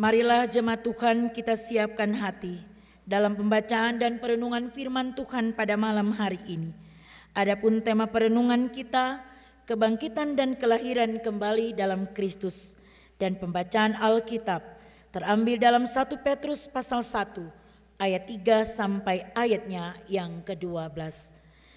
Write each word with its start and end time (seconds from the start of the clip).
Marilah 0.00 0.48
jemaat 0.48 0.80
Tuhan 0.80 1.28
kita 1.28 1.60
siapkan 1.60 2.16
hati 2.16 2.56
dalam 3.04 3.36
pembacaan 3.36 4.00
dan 4.00 4.16
perenungan 4.16 4.72
firman 4.72 5.12
Tuhan 5.12 5.52
pada 5.52 5.76
malam 5.76 6.08
hari 6.16 6.40
ini. 6.48 6.72
Adapun 7.36 7.84
tema 7.84 8.08
perenungan 8.08 8.72
kita, 8.72 9.20
kebangkitan 9.68 10.40
dan 10.40 10.56
kelahiran 10.56 11.20
kembali 11.20 11.76
dalam 11.76 12.08
Kristus. 12.16 12.80
Dan 13.20 13.36
pembacaan 13.36 13.92
Alkitab 13.92 14.64
terambil 15.12 15.60
dalam 15.60 15.84
1 15.84 15.92
Petrus 16.24 16.64
pasal 16.64 17.04
1 17.04 18.00
ayat 18.00 18.24
3 18.24 18.64
sampai 18.64 19.28
ayatnya 19.36 20.00
yang 20.08 20.40
ke-12. 20.48 20.96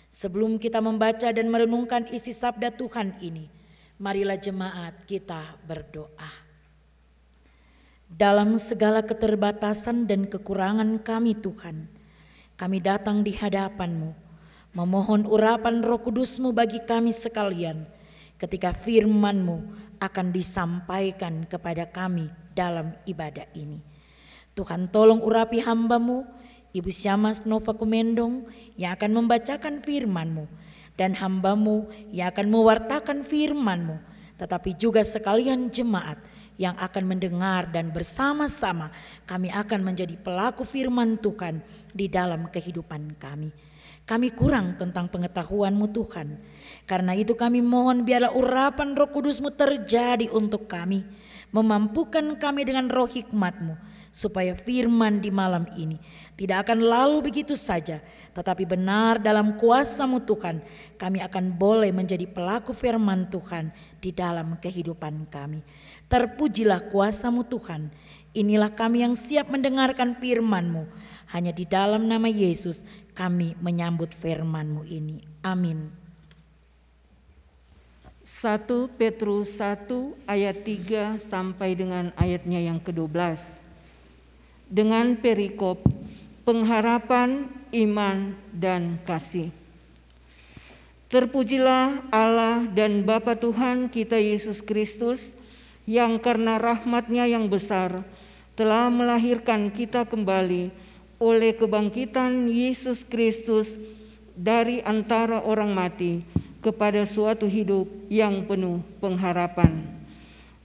Sebelum 0.07 0.63
kita 0.63 0.79
membaca 0.79 1.27
dan 1.27 1.51
merenungkan 1.51 2.07
isi 2.07 2.31
sabda 2.31 2.71
Tuhan 2.71 3.19
ini, 3.19 3.51
marilah 3.99 4.39
jemaat 4.39 5.03
kita 5.03 5.59
berdoa. 5.67 6.42
Dalam 8.13 8.61
segala 8.61 9.01
keterbatasan 9.01 10.05
dan 10.05 10.29
kekurangan 10.29 11.01
kami 11.01 11.33
Tuhan, 11.33 11.89
kami 12.53 12.77
datang 12.77 13.25
di 13.25 13.33
hadapan-Mu, 13.33 14.13
memohon 14.77 15.25
urapan 15.25 15.81
roh 15.81 15.97
kudus-Mu 15.97 16.53
bagi 16.53 16.77
kami 16.85 17.09
sekalian 17.09 17.89
ketika 18.37 18.69
firman-Mu 18.69 19.65
akan 19.97 20.29
disampaikan 20.29 21.49
kepada 21.49 21.89
kami 21.89 22.29
dalam 22.53 22.93
ibadah 23.09 23.49
ini. 23.57 23.81
Tuhan 24.53 24.93
tolong 24.93 25.25
urapi 25.25 25.65
hamba-Mu, 25.65 26.21
Ibu 26.69 26.93
Syamas 26.93 27.49
Nova 27.49 27.73
Kumendong 27.73 28.45
yang 28.77 28.93
akan 28.93 29.25
membacakan 29.25 29.81
firman-Mu, 29.81 30.45
dan 31.01 31.17
hamba-Mu 31.17 31.89
yang 32.13 32.29
akan 32.29 32.45
mewartakan 32.45 33.25
firman-Mu, 33.25 33.97
tetapi 34.37 34.77
juga 34.77 35.01
sekalian 35.01 35.73
jemaat 35.73 36.21
yang 36.63 36.79
akan 36.79 37.03
mendengar 37.03 37.67
dan 37.67 37.91
bersama-sama 37.91 38.87
kami 39.27 39.51
akan 39.51 39.83
menjadi 39.83 40.15
pelaku 40.15 40.63
firman 40.63 41.19
Tuhan 41.19 41.59
di 41.91 42.07
dalam 42.07 42.47
kehidupan 42.47 43.19
kami. 43.19 43.51
Kami 44.03 44.35
kurang 44.35 44.75
tentang 44.75 45.07
pengetahuan-Mu 45.07 45.87
Tuhan. 45.91 46.39
Karena 46.83 47.15
itu 47.15 47.35
kami 47.35 47.63
mohon 47.63 48.03
biarlah 48.03 48.35
urapan 48.35 48.95
roh 48.95 49.07
kudus-Mu 49.07 49.51
terjadi 49.55 50.27
untuk 50.31 50.67
kami. 50.67 51.03
Memampukan 51.55 52.35
kami 52.35 52.67
dengan 52.67 52.91
roh 52.91 53.07
hikmat-Mu 53.07 53.75
supaya 54.13 54.53
firman 54.53 55.23
di 55.23 55.33
malam 55.33 55.65
ini 55.73 55.97
tidak 56.33 56.69
akan 56.69 56.85
lalu 56.85 57.29
begitu 57.29 57.57
saja, 57.57 58.01
tetapi 58.33 58.65
benar 58.65 59.21
dalam 59.21 59.57
kuasamu 59.57 60.21
Tuhan, 60.21 60.61
kami 60.97 61.21
akan 61.21 61.53
boleh 61.53 61.89
menjadi 61.89 62.25
pelaku 62.25 62.73
firman 62.73 63.29
Tuhan 63.29 63.69
di 64.01 64.09
dalam 64.13 64.57
kehidupan 64.57 65.29
kami. 65.29 65.61
Terpujilah 66.13 66.93
kuasamu 66.93 67.41
Tuhan, 67.41 67.89
inilah 68.37 68.69
kami 68.69 69.01
yang 69.01 69.17
siap 69.17 69.49
mendengarkan 69.49 70.13
firmanmu. 70.13 70.85
Hanya 71.33 71.49
di 71.49 71.65
dalam 71.65 72.05
nama 72.05 72.29
Yesus 72.29 72.85
kami 73.17 73.57
menyambut 73.57 74.13
firmanmu 74.13 74.85
ini. 74.85 75.25
Amin. 75.41 75.89
1 78.21 78.69
Petrus 78.93 79.57
1 79.57 79.89
ayat 80.29 80.61
3 80.61 81.17
sampai 81.17 81.73
dengan 81.73 82.13
ayatnya 82.13 82.61
yang 82.61 82.77
ke-12 82.77 83.57
dengan 84.69 85.17
perikop 85.17 85.81
pengharapan, 86.45 87.49
iman, 87.73 88.37
dan 88.53 89.01
kasih. 89.01 89.49
Terpujilah 91.09 92.05
Allah 92.13 92.69
dan 92.69 93.01
Bapa 93.01 93.33
Tuhan 93.33 93.89
kita 93.89 94.21
Yesus 94.21 94.61
Kristus 94.61 95.33
yang 95.83 96.19
karena 96.19 96.55
rahmatnya 96.59 97.27
yang 97.27 97.51
besar 97.51 98.03
telah 98.55 98.87
melahirkan 98.87 99.73
kita 99.73 100.07
kembali 100.07 100.71
oleh 101.19 101.51
kebangkitan 101.55 102.51
Yesus 102.51 103.03
Kristus 103.07 103.79
dari 104.33 104.81
antara 104.83 105.43
orang 105.43 105.71
mati 105.71 106.23
kepada 106.63 107.03
suatu 107.03 107.45
hidup 107.45 107.85
yang 108.07 108.47
penuh 108.47 108.79
pengharapan 109.03 109.83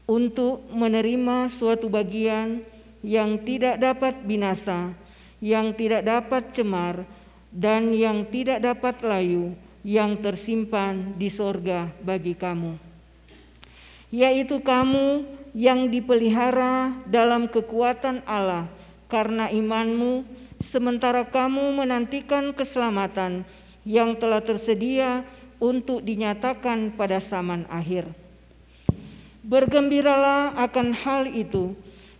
untuk 0.09 0.65
menerima 0.73 1.53
suatu 1.53 1.93
bagian 1.93 2.65
yang 3.05 3.39
tidak 3.45 3.77
dapat 3.77 4.15
binasa, 4.25 4.97
yang 5.39 5.77
tidak 5.77 6.03
dapat 6.03 6.51
cemar, 6.51 7.05
dan 7.53 7.93
yang 7.93 8.25
tidak 8.27 8.59
dapat 8.59 9.05
layu, 9.05 9.53
yang 9.85 10.17
tersimpan 10.19 11.15
di 11.15 11.29
sorga 11.29 11.93
bagi 12.03 12.33
kamu. 12.35 12.88
Yaitu 14.09 14.65
kamu 14.65 15.29
yang 15.53 15.93
dipelihara 15.93 16.97
dalam 17.05 17.49
kekuatan 17.49 18.25
Allah 18.25 18.69
karena 19.09 19.53
imanmu, 19.53 20.25
sementara 20.61 21.25
kamu 21.25 21.85
menantikan 21.85 22.53
keselamatan 22.53 23.45
yang 23.85 24.17
telah 24.17 24.41
tersedia 24.41 25.25
untuk 25.61 26.05
dinyatakan 26.05 26.93
pada 26.97 27.21
zaman 27.21 27.69
akhir. 27.69 28.09
Bergembiralah 29.45 30.53
akan 30.61 30.93
hal 30.93 31.25
itu, 31.33 31.73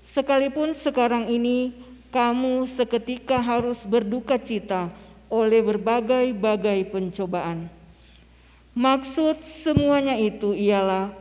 Sekalipun 0.09 0.73
sekarang 0.73 1.29
ini 1.29 1.77
kamu 2.09 2.65
seketika 2.65 3.45
harus 3.45 3.85
berduka 3.85 4.41
cita 4.41 4.89
oleh 5.29 5.61
berbagai-bagai 5.61 6.89
pencobaan. 6.89 7.69
Maksud 8.73 9.45
semuanya 9.45 10.17
itu 10.17 10.57
ialah 10.57 11.13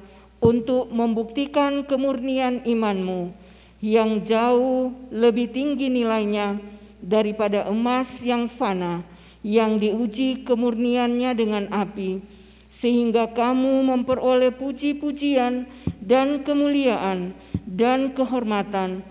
untuk 0.44 0.90
membuktikan 0.94 1.86
kemurnian 1.86 2.62
imanmu 2.64 3.34
yang 3.82 4.22
jauh 4.26 4.94
lebih 5.14 5.50
tinggi 5.54 5.90
nilainya 5.90 6.58
daripada 7.02 7.70
emas 7.70 8.22
yang 8.26 8.50
fana 8.50 9.06
yang 9.46 9.78
diuji 9.78 10.42
kemurniannya 10.42 11.32
dengan 11.38 11.64
api 11.70 12.22
sehingga 12.68 13.32
kamu 13.32 13.86
memperoleh 13.86 14.54
puji-pujian 14.54 15.66
dan 16.04 16.46
kemuliaan 16.46 17.34
dan 17.66 18.14
kehormatan 18.14 19.02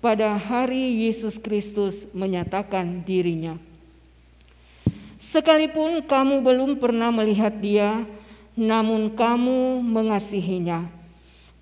pada 0.00 0.40
hari 0.40 1.04
Yesus 1.04 1.36
Kristus 1.36 2.08
menyatakan 2.16 3.04
dirinya. 3.04 3.60
Sekalipun 5.20 6.00
kamu 6.08 6.40
belum 6.40 6.80
pernah 6.80 7.12
melihat 7.12 7.52
Dia, 7.60 8.08
namun 8.58 9.14
kamu 9.14 9.82
mengasihinya. 9.82 10.90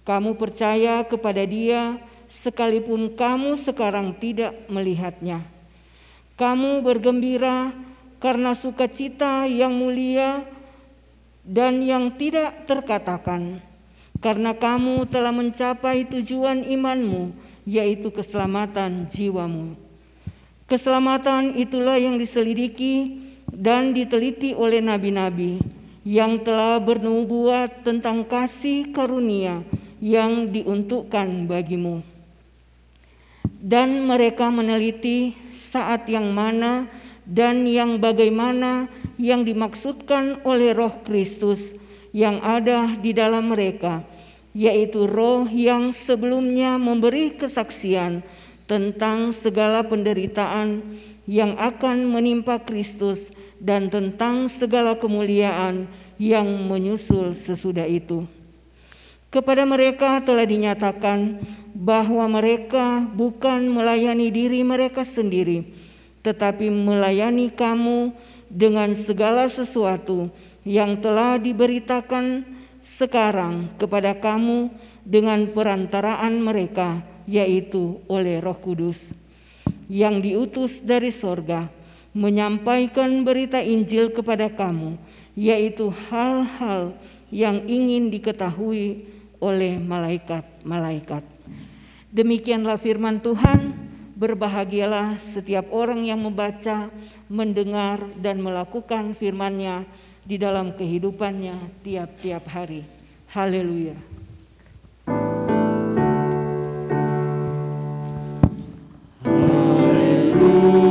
Kamu 0.09 0.41
percaya 0.41 1.05
kepada 1.05 1.45
Dia, 1.45 2.01
sekalipun 2.33 3.13
kamu 3.13 3.61
sekarang 3.61 4.17
tidak 4.17 4.57
melihatnya. 4.73 5.45
Kamu 6.39 6.81
bergembira 6.81 7.75
karena 8.23 8.57
sukacita 8.57 9.45
yang 9.45 9.77
mulia 9.77 10.47
dan 11.45 11.85
yang 11.85 12.15
tidak 12.17 12.65
terkatakan 12.65 13.61
karena 14.19 14.57
kamu 14.57 15.07
telah 15.07 15.31
mencapai 15.31 16.09
tujuan 16.09 16.67
imanmu, 16.67 17.31
yaitu 17.63 18.11
keselamatan 18.11 19.07
jiwamu. 19.07 19.79
Keselamatan 20.69 21.57
itulah 21.57 21.97
yang 21.97 22.21
diselidiki 22.21 23.25
dan 23.49 23.97
diteliti 23.97 24.53
oleh 24.53 24.85
nabi-nabi 24.85 25.78
yang 26.09 26.41
telah 26.41 26.81
bernubuat 26.81 27.85
tentang 27.85 28.25
kasih 28.25 28.97
karunia 28.97 29.61
yang 30.01 30.49
diuntukkan 30.49 31.45
bagimu. 31.45 32.01
Dan 33.61 34.09
mereka 34.09 34.49
meneliti 34.49 35.37
saat 35.53 36.09
yang 36.09 36.33
mana 36.33 36.89
dan 37.29 37.69
yang 37.69 38.01
bagaimana 38.01 38.89
yang 39.21 39.45
dimaksudkan 39.45 40.41
oleh 40.49 40.73
Roh 40.73 41.05
Kristus 41.05 41.77
yang 42.17 42.41
ada 42.41 42.97
di 42.97 43.13
dalam 43.13 43.53
mereka, 43.53 44.01
yaitu 44.57 45.05
roh 45.05 45.45
yang 45.45 45.93
sebelumnya 45.93 46.81
memberi 46.81 47.37
kesaksian 47.37 48.25
tentang 48.65 49.29
segala 49.37 49.85
penderitaan 49.85 50.81
yang 51.29 51.53
akan 51.61 52.09
menimpa 52.09 52.57
Kristus 52.65 53.29
dan 53.59 53.91
tentang 53.91 54.47
segala 54.47 54.95
kemuliaan 54.95 55.91
yang 56.19 56.47
menyusul 56.67 57.35
sesudah 57.35 57.87
itu. 57.87 58.27
Kepada 59.29 59.69
mereka 59.69 60.25
telah 60.25 60.49
dinyatakan 60.49 61.45
bahwa 61.77 62.25
mereka 62.27 63.05
bukan 63.13 63.69
melayani 63.69 64.33
diri 64.33 64.65
mereka 64.65 65.05
sendiri, 65.05 65.69
tetapi 66.25 66.73
melayani 66.73 67.53
kamu 67.53 68.17
dengan 68.49 68.97
segala 68.97 69.45
sesuatu 69.53 70.33
yang 70.65 70.97
telah 70.99 71.37
diberitakan 71.37 72.49
sekarang 72.81 73.69
kepada 73.77 74.17
kamu 74.17 74.73
dengan 75.05 75.45
perantaraan 75.53 76.41
mereka, 76.41 77.05
yaitu 77.29 78.01
oleh 78.09 78.41
Roh 78.41 78.57
Kudus 78.57 79.13
yang 79.89 80.21
diutus 80.21 80.81
dari 80.85 81.09
sorga, 81.09 81.69
menyampaikan 82.19 83.23
berita 83.23 83.63
Injil 83.63 84.11
kepada 84.11 84.51
kamu, 84.51 84.99
yaitu 85.39 85.95
hal-hal 86.11 86.99
yang 87.31 87.63
ingin 87.71 88.11
diketahui 88.11 89.07
oleh 89.39 89.79
malaikat-malaikat. 89.79 91.23
Demikianlah 92.11 92.75
firman 92.75 93.23
Tuhan, 93.23 93.71
berbahagialah 94.19 95.15
setiap 95.15 95.71
orang 95.71 96.03
yang 96.03 96.19
membaca, 96.19 96.91
mendengar, 97.31 98.03
dan 98.19 98.43
melakukan 98.43 99.15
firman-Nya 99.15 99.87
di 100.27 100.43
dalam 100.43 100.75
kehidupannya 100.75 101.87
tiap-tiap 101.87 102.43
hari. 102.51 102.83
Haleluya. 103.31 103.95
Shalom. 110.69 110.88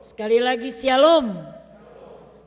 Sekali 0.00 0.40
lagi 0.40 0.72
shalom. 0.72 1.44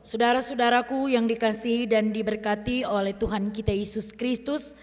Saudara-saudaraku 0.02 1.06
yang 1.14 1.30
dikasihi 1.30 1.86
dan 1.86 2.10
diberkati 2.10 2.82
oleh 2.82 3.14
Tuhan 3.14 3.54
kita 3.54 3.70
Yesus 3.70 4.10
Kristus, 4.10 4.74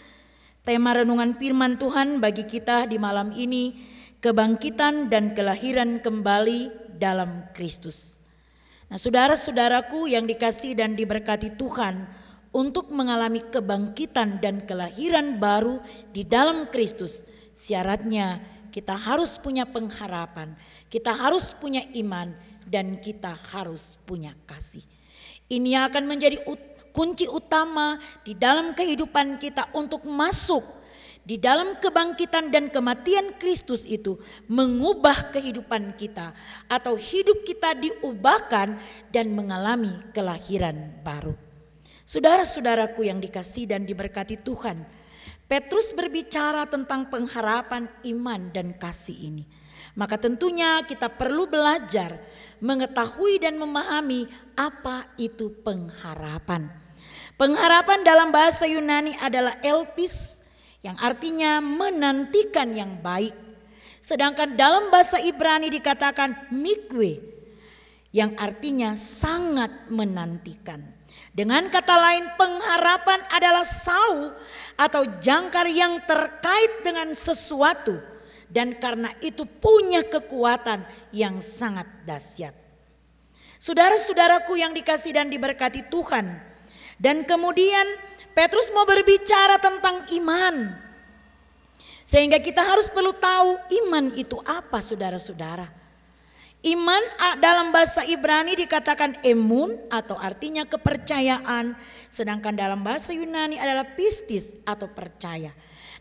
tema 0.64 0.96
renungan 0.96 1.36
firman 1.36 1.76
Tuhan 1.76 2.24
bagi 2.24 2.48
kita 2.48 2.88
di 2.88 2.96
malam 2.96 3.36
ini 3.36 3.76
kebangkitan 4.24 5.12
dan 5.12 5.36
kelahiran 5.36 6.00
kembali 6.00 6.96
dalam 6.96 7.52
Kristus. 7.52 8.16
Nah, 8.88 8.96
saudara-saudaraku 8.96 10.08
yang 10.08 10.24
dikasihi 10.24 10.72
dan 10.72 10.96
diberkati 10.96 11.60
Tuhan, 11.60 12.08
untuk 12.56 12.88
mengalami 12.88 13.44
kebangkitan 13.52 14.40
dan 14.40 14.64
kelahiran 14.64 15.44
baru 15.44 15.84
di 16.16 16.24
dalam 16.24 16.72
Kristus, 16.72 17.28
syaratnya 17.52 18.40
kita 18.72 18.96
harus 18.96 19.36
punya 19.36 19.68
pengharapan, 19.68 20.56
kita 20.88 21.12
harus 21.12 21.52
punya 21.52 21.84
iman, 22.00 22.32
dan 22.72 23.04
kita 23.04 23.36
harus 23.52 24.00
punya 24.08 24.32
kasih. 24.48 24.88
Ini 25.52 25.92
akan 25.92 26.08
menjadi 26.08 26.40
kunci 26.96 27.28
utama 27.28 28.00
di 28.24 28.32
dalam 28.32 28.72
kehidupan 28.72 29.36
kita 29.36 29.68
untuk 29.76 30.08
masuk 30.08 30.64
di 31.22 31.38
dalam 31.38 31.78
kebangkitan 31.78 32.50
dan 32.50 32.74
kematian 32.74 33.38
Kristus 33.38 33.86
itu 33.86 34.18
mengubah 34.50 35.30
kehidupan 35.30 35.94
kita 35.94 36.34
atau 36.66 36.98
hidup 36.98 37.46
kita 37.46 37.78
diubahkan 37.78 38.82
dan 39.14 39.26
mengalami 39.30 39.94
kelahiran 40.18 40.98
baru. 41.06 41.38
Saudara-saudaraku 42.10 43.06
yang 43.06 43.22
dikasih 43.22 43.70
dan 43.70 43.86
diberkati 43.86 44.42
Tuhan, 44.42 44.82
Petrus 45.46 45.94
berbicara 45.94 46.66
tentang 46.66 47.08
pengharapan 47.08 47.86
iman 48.10 48.42
dan 48.50 48.74
kasih 48.74 49.16
ini. 49.30 49.46
Maka 49.92 50.16
tentunya 50.16 50.80
kita 50.88 51.12
perlu 51.12 51.48
belajar 51.48 52.16
mengetahui 52.64 53.44
dan 53.44 53.60
memahami 53.60 54.30
apa 54.56 55.10
itu 55.20 55.52
pengharapan. 55.66 56.72
Pengharapan 57.36 58.06
dalam 58.06 58.30
bahasa 58.30 58.70
Yunani 58.70 59.18
adalah 59.18 59.58
elpis 59.66 60.38
yang 60.86 60.96
artinya 61.02 61.60
menantikan 61.60 62.72
yang 62.72 63.02
baik. 63.02 63.34
Sedangkan 64.02 64.58
dalam 64.58 64.90
bahasa 64.90 65.22
Ibrani 65.22 65.70
dikatakan 65.70 66.54
mikwe 66.54 67.22
yang 68.12 68.36
artinya 68.38 68.94
sangat 68.98 69.90
menantikan. 69.90 70.84
Dengan 71.32 71.72
kata 71.72 71.96
lain 71.96 72.26
pengharapan 72.36 73.24
adalah 73.32 73.64
sau 73.64 74.36
atau 74.76 75.04
jangkar 75.24 75.68
yang 75.72 76.04
terkait 76.04 76.84
dengan 76.84 77.16
sesuatu 77.16 78.11
dan 78.52 78.76
karena 78.76 79.16
itu 79.24 79.48
punya 79.48 80.04
kekuatan 80.04 80.84
yang 81.16 81.40
sangat 81.40 81.88
dahsyat. 82.04 82.52
Saudara-saudaraku 83.56 84.60
yang 84.60 84.76
dikasih 84.76 85.16
dan 85.16 85.32
diberkati 85.32 85.88
Tuhan. 85.88 86.52
Dan 87.02 87.26
kemudian 87.26 87.88
Petrus 88.36 88.70
mau 88.76 88.84
berbicara 88.86 89.58
tentang 89.58 90.06
iman. 90.22 90.78
Sehingga 92.04 92.44
kita 92.44 92.62
harus 92.62 92.92
perlu 92.92 93.16
tahu 93.16 93.56
iman 93.86 94.12
itu 94.20 94.36
apa 94.44 94.84
saudara-saudara. 94.84 95.81
Iman 96.62 97.02
dalam 97.42 97.74
bahasa 97.74 98.06
Ibrani 98.06 98.54
dikatakan 98.54 99.26
emun 99.26 99.82
atau 99.90 100.14
artinya 100.14 100.62
kepercayaan. 100.70 101.74
Sedangkan 102.06 102.54
dalam 102.54 102.86
bahasa 102.86 103.10
Yunani 103.18 103.58
adalah 103.58 103.98
pistis 103.98 104.54
atau 104.62 104.86
percaya. 104.86 105.50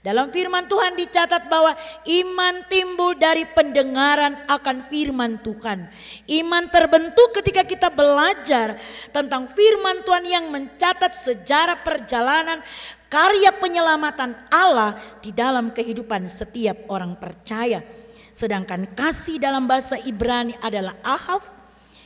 Dalam 0.05 0.29
firman 0.33 0.65
Tuhan 0.65 0.97
dicatat 0.97 1.49
bahwa 1.49 1.77
iman 2.09 2.55
timbul 2.69 3.17
dari 3.17 3.49
pendengaran 3.49 4.49
akan 4.49 4.89
firman 4.89 5.41
Tuhan. 5.45 5.89
Iman 6.29 6.69
terbentuk 6.69 7.37
ketika 7.37 7.65
kita 7.65 7.89
belajar 7.93 8.81
tentang 9.13 9.49
firman 9.53 10.05
Tuhan 10.05 10.25
yang 10.29 10.49
mencatat 10.49 11.13
sejarah 11.13 11.85
perjalanan 11.85 12.61
karya 13.13 13.53
penyelamatan 13.57 14.37
Allah 14.53 14.97
di 15.25 15.33
dalam 15.33 15.73
kehidupan 15.73 16.29
setiap 16.29 16.89
orang 16.93 17.17
percaya. 17.17 18.00
Sedangkan 18.31 18.87
kasih 18.95 19.39
dalam 19.43 19.67
bahasa 19.67 19.99
Ibrani 20.01 20.55
adalah 20.63 20.97
ahaf 21.03 21.61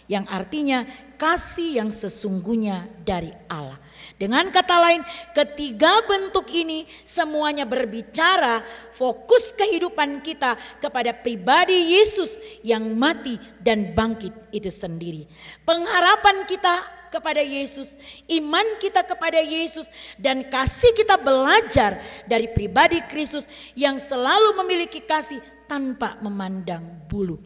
yang 0.04 0.28
artinya 0.28 0.84
kasih 1.16 1.80
yang 1.80 1.88
sesungguhnya 1.88 2.84
dari 3.06 3.32
Allah. 3.48 3.80
Dengan 4.20 4.50
kata 4.52 4.76
lain, 4.76 5.00
ketiga 5.32 6.04
bentuk 6.04 6.44
ini 6.52 6.84
semuanya 7.08 7.64
berbicara 7.64 8.60
fokus 8.92 9.54
kehidupan 9.56 10.20
kita 10.20 10.58
kepada 10.82 11.16
pribadi 11.16 11.96
Yesus 11.96 12.36
yang 12.60 12.84
mati 12.92 13.40
dan 13.62 13.96
bangkit 13.96 14.34
itu 14.52 14.68
sendiri. 14.68 15.24
Pengharapan 15.64 16.44
kita 16.44 17.04
kepada 17.14 17.38
Yesus, 17.38 17.94
iman 18.26 18.66
kita 18.82 19.06
kepada 19.06 19.38
Yesus, 19.38 19.86
dan 20.18 20.42
kasih 20.50 20.90
kita 20.98 21.14
belajar 21.14 22.02
dari 22.26 22.50
pribadi 22.50 22.98
Kristus 23.06 23.46
yang 23.78 24.02
selalu 24.02 24.58
memiliki 24.58 24.98
kasih 24.98 25.38
tanpa 25.74 26.14
memandang 26.22 27.02
bulu. 27.10 27.42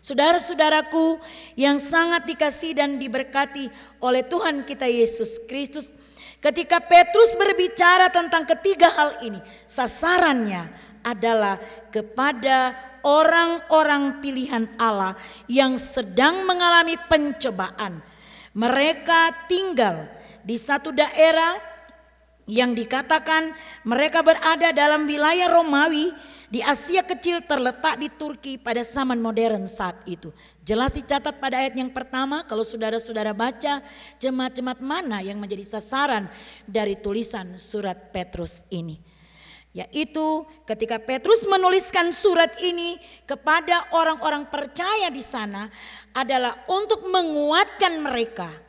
Saudara-saudaraku 0.00 1.20
yang 1.60 1.76
sangat 1.76 2.24
dikasih 2.24 2.72
dan 2.72 2.96
diberkati 2.96 3.68
oleh 4.00 4.24
Tuhan 4.24 4.64
kita 4.64 4.88
Yesus 4.88 5.36
Kristus, 5.44 5.92
ketika 6.40 6.80
Petrus 6.80 7.36
berbicara 7.36 8.08
tentang 8.08 8.48
ketiga 8.48 8.88
hal 8.88 9.20
ini, 9.20 9.44
sasarannya 9.68 10.72
adalah 11.04 11.60
kepada 11.92 12.72
orang-orang 13.04 14.24
pilihan 14.24 14.72
Allah 14.80 15.20
yang 15.44 15.76
sedang 15.76 16.48
mengalami 16.48 16.96
pencobaan. 17.12 18.00
Mereka 18.56 19.52
tinggal 19.52 20.08
di 20.40 20.56
satu 20.56 20.96
daerah 20.96 21.75
yang 22.46 22.78
dikatakan 22.78 23.50
mereka 23.82 24.22
berada 24.22 24.70
dalam 24.70 25.04
wilayah 25.04 25.50
Romawi 25.50 26.14
di 26.46 26.62
Asia 26.62 27.02
Kecil 27.02 27.42
terletak 27.42 27.98
di 27.98 28.06
Turki 28.06 28.54
pada 28.54 28.86
zaman 28.86 29.18
modern 29.18 29.66
saat 29.66 29.98
itu. 30.06 30.30
Jelas 30.62 30.94
dicatat 30.94 31.42
pada 31.42 31.58
ayat 31.58 31.74
yang 31.74 31.90
pertama 31.90 32.46
kalau 32.46 32.62
saudara-saudara 32.62 33.34
baca 33.34 33.82
jemaat-jemaat 34.22 34.78
mana 34.78 35.18
yang 35.26 35.42
menjadi 35.42 35.66
sasaran 35.66 36.30
dari 36.70 36.94
tulisan 36.94 37.58
surat 37.58 38.14
Petrus 38.14 38.62
ini. 38.70 39.02
Yaitu 39.76 40.48
ketika 40.64 40.96
Petrus 40.96 41.44
menuliskan 41.44 42.08
surat 42.08 42.56
ini 42.64 42.96
kepada 43.28 43.92
orang-orang 43.92 44.48
percaya 44.48 45.12
di 45.12 45.20
sana 45.20 45.68
adalah 46.16 46.64
untuk 46.64 47.04
menguatkan 47.04 48.00
mereka 48.00 48.65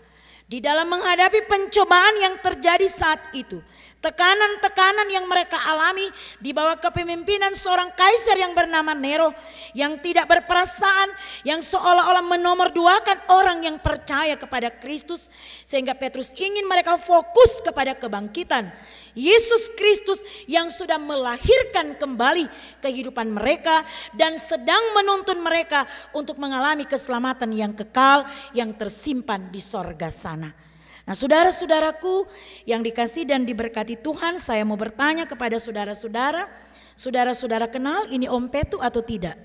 di 0.47 0.63
dalam 0.63 0.87
menghadapi 0.87 1.43
pencobaan 1.43 2.15
yang 2.23 2.35
terjadi 2.39 2.87
saat 2.87 3.19
itu. 3.35 3.59
Tekanan-tekanan 3.97 5.09
yang 5.09 5.25
mereka 5.25 5.57
alami 5.57 6.05
di 6.37 6.53
bawah 6.53 6.77
kepemimpinan 6.77 7.57
seorang 7.57 7.89
kaisar 7.97 8.37
yang 8.37 8.53
bernama 8.53 8.93
Nero 8.93 9.33
yang 9.73 9.97
tidak 9.97 10.29
berperasaan, 10.29 11.09
yang 11.41 11.65
seolah-olah 11.65 12.21
menomorduakan 12.21 13.25
orang 13.33 13.65
yang 13.65 13.81
percaya 13.81 14.37
kepada 14.37 14.69
Kristus 14.69 15.33
sehingga 15.65 15.97
Petrus 15.97 16.29
ingin 16.37 16.69
mereka 16.69 17.01
fokus 17.01 17.57
kepada 17.65 17.97
kebangkitan 17.97 18.69
Yesus 19.17 19.73
Kristus 19.73 20.21
yang 20.45 20.69
sudah 20.69 21.01
melahirkan 21.01 21.97
kembali 21.97 22.45
kehidupan 22.85 23.33
mereka 23.33 23.81
dan 24.13 24.37
sedang 24.37 24.93
menuntun 24.93 25.41
mereka 25.41 25.89
untuk 26.13 26.37
mengalami 26.37 26.85
keselamatan 26.85 27.49
yang 27.49 27.73
kekal 27.73 28.29
yang 28.53 28.77
tersimpan 28.77 29.49
di 29.49 29.57
sorga 29.57 30.13
sana. 30.13 30.66
Nah 31.07 31.15
saudara-saudaraku 31.15 32.27
yang 32.67 32.83
dikasih 32.83 33.23
dan 33.23 33.47
diberkati 33.47 33.95
Tuhan 33.95 34.43
saya 34.43 34.67
mau 34.67 34.75
bertanya 34.75 35.23
kepada 35.23 35.55
saudara-saudara. 35.55 36.51
Saudara-saudara 36.99 37.71
kenal 37.71 38.11
ini 38.11 38.27
Om 38.27 38.51
Petu 38.51 38.83
atau 38.83 38.99
tidak? 38.99 39.39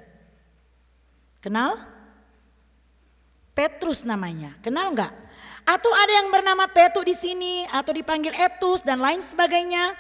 Kenal? 1.38 1.78
Petrus 3.52 4.02
namanya, 4.02 4.57
kenal 4.64 4.90
nggak? 4.90 5.12
Atau 5.62 5.92
ada 5.95 6.11
yang 6.11 6.33
bernama 6.33 6.66
Petu 6.66 7.04
di 7.07 7.14
sini 7.14 7.62
atau 7.71 7.95
dipanggil 7.95 8.35
Etus 8.35 8.83
dan 8.83 8.99
lain 8.99 9.23
sebagainya? 9.23 9.95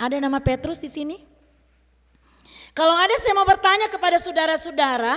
Ada 0.00 0.16
nama 0.22 0.40
Petrus 0.40 0.80
di 0.80 0.88
sini? 0.88 1.18
Kalau 2.76 2.92
ada 2.92 3.12
saya 3.20 3.32
mau 3.32 3.48
bertanya 3.48 3.88
kepada 3.88 4.20
saudara-saudara, 4.20 5.16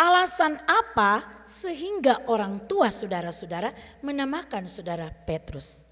alasan 0.00 0.56
apa 0.64 1.44
sehingga 1.44 2.24
orang 2.32 2.64
tua 2.64 2.88
saudara-saudara 2.88 4.00
menamakan 4.00 4.64
saudara 4.64 5.12
Petrus? 5.12 5.84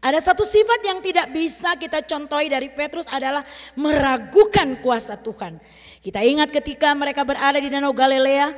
Ada 0.00 0.32
satu 0.32 0.46
sifat 0.46 0.80
yang 0.86 1.04
tidak 1.04 1.28
bisa 1.34 1.76
kita 1.76 2.00
contohi 2.04 2.48
dari 2.48 2.72
Petrus 2.72 3.04
adalah 3.10 3.44
meragukan 3.76 4.80
kuasa 4.80 5.20
Tuhan. 5.20 5.60
Kita 6.00 6.24
ingat 6.24 6.48
ketika 6.48 6.94
mereka 6.96 7.26
berada 7.26 7.58
di 7.58 7.68
Danau 7.68 7.90
Galilea, 7.92 8.54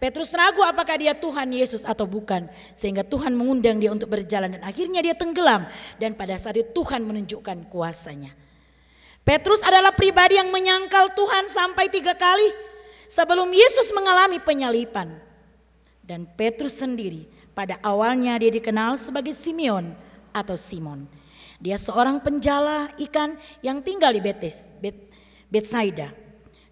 Petrus 0.00 0.34
ragu 0.34 0.60
apakah 0.64 0.98
dia 0.98 1.14
Tuhan 1.14 1.54
Yesus 1.54 1.86
atau 1.86 2.04
bukan. 2.04 2.50
Sehingga 2.74 3.06
Tuhan 3.06 3.30
mengundang 3.36 3.78
dia 3.78 3.94
untuk 3.94 4.10
berjalan 4.10 4.58
dan 4.58 4.62
akhirnya 4.66 4.98
dia 5.04 5.14
tenggelam. 5.14 5.70
Dan 6.02 6.18
pada 6.18 6.34
saat 6.34 6.58
itu 6.58 6.72
Tuhan 6.74 7.04
menunjukkan 7.06 7.70
kuasanya. 7.70 8.34
Petrus 9.22 9.60
adalah 9.60 9.92
pribadi 9.92 10.40
yang 10.40 10.48
menyangkal 10.48 11.12
Tuhan 11.12 11.52
sampai 11.52 11.92
tiga 11.92 12.16
kali 12.16 12.67
sebelum 13.08 13.50
Yesus 13.50 13.90
mengalami 13.96 14.38
penyalipan. 14.38 15.18
Dan 16.04 16.24
Petrus 16.24 16.80
sendiri 16.80 17.28
pada 17.52 17.76
awalnya 17.84 18.38
dia 18.40 18.48
dikenal 18.48 18.96
sebagai 18.96 19.36
Simeon 19.36 19.92
atau 20.32 20.56
Simon. 20.56 21.04
Dia 21.58 21.74
seorang 21.76 22.22
penjala 22.22 22.88
ikan 23.10 23.34
yang 23.60 23.82
tinggal 23.82 24.14
di 24.14 24.22
Betes, 24.22 24.70
Bet, 24.78 25.10
Betsaida. 25.50 26.14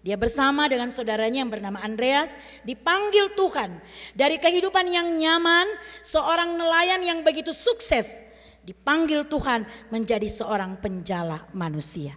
Dia 0.01 0.15
bersama 0.15 0.71
dengan 0.71 0.87
saudaranya 0.87 1.43
yang 1.43 1.51
bernama 1.51 1.83
Andreas 1.83 2.39
dipanggil 2.63 3.35
Tuhan 3.35 3.83
dari 4.15 4.39
kehidupan 4.39 4.87
yang 4.87 5.19
nyaman, 5.19 5.67
seorang 5.99 6.55
nelayan 6.55 7.03
yang 7.03 7.19
begitu 7.27 7.51
sukses 7.51 8.23
dipanggil 8.63 9.27
Tuhan 9.27 9.67
menjadi 9.91 10.27
seorang 10.31 10.79
penjala 10.79 11.47
manusia. 11.51 12.15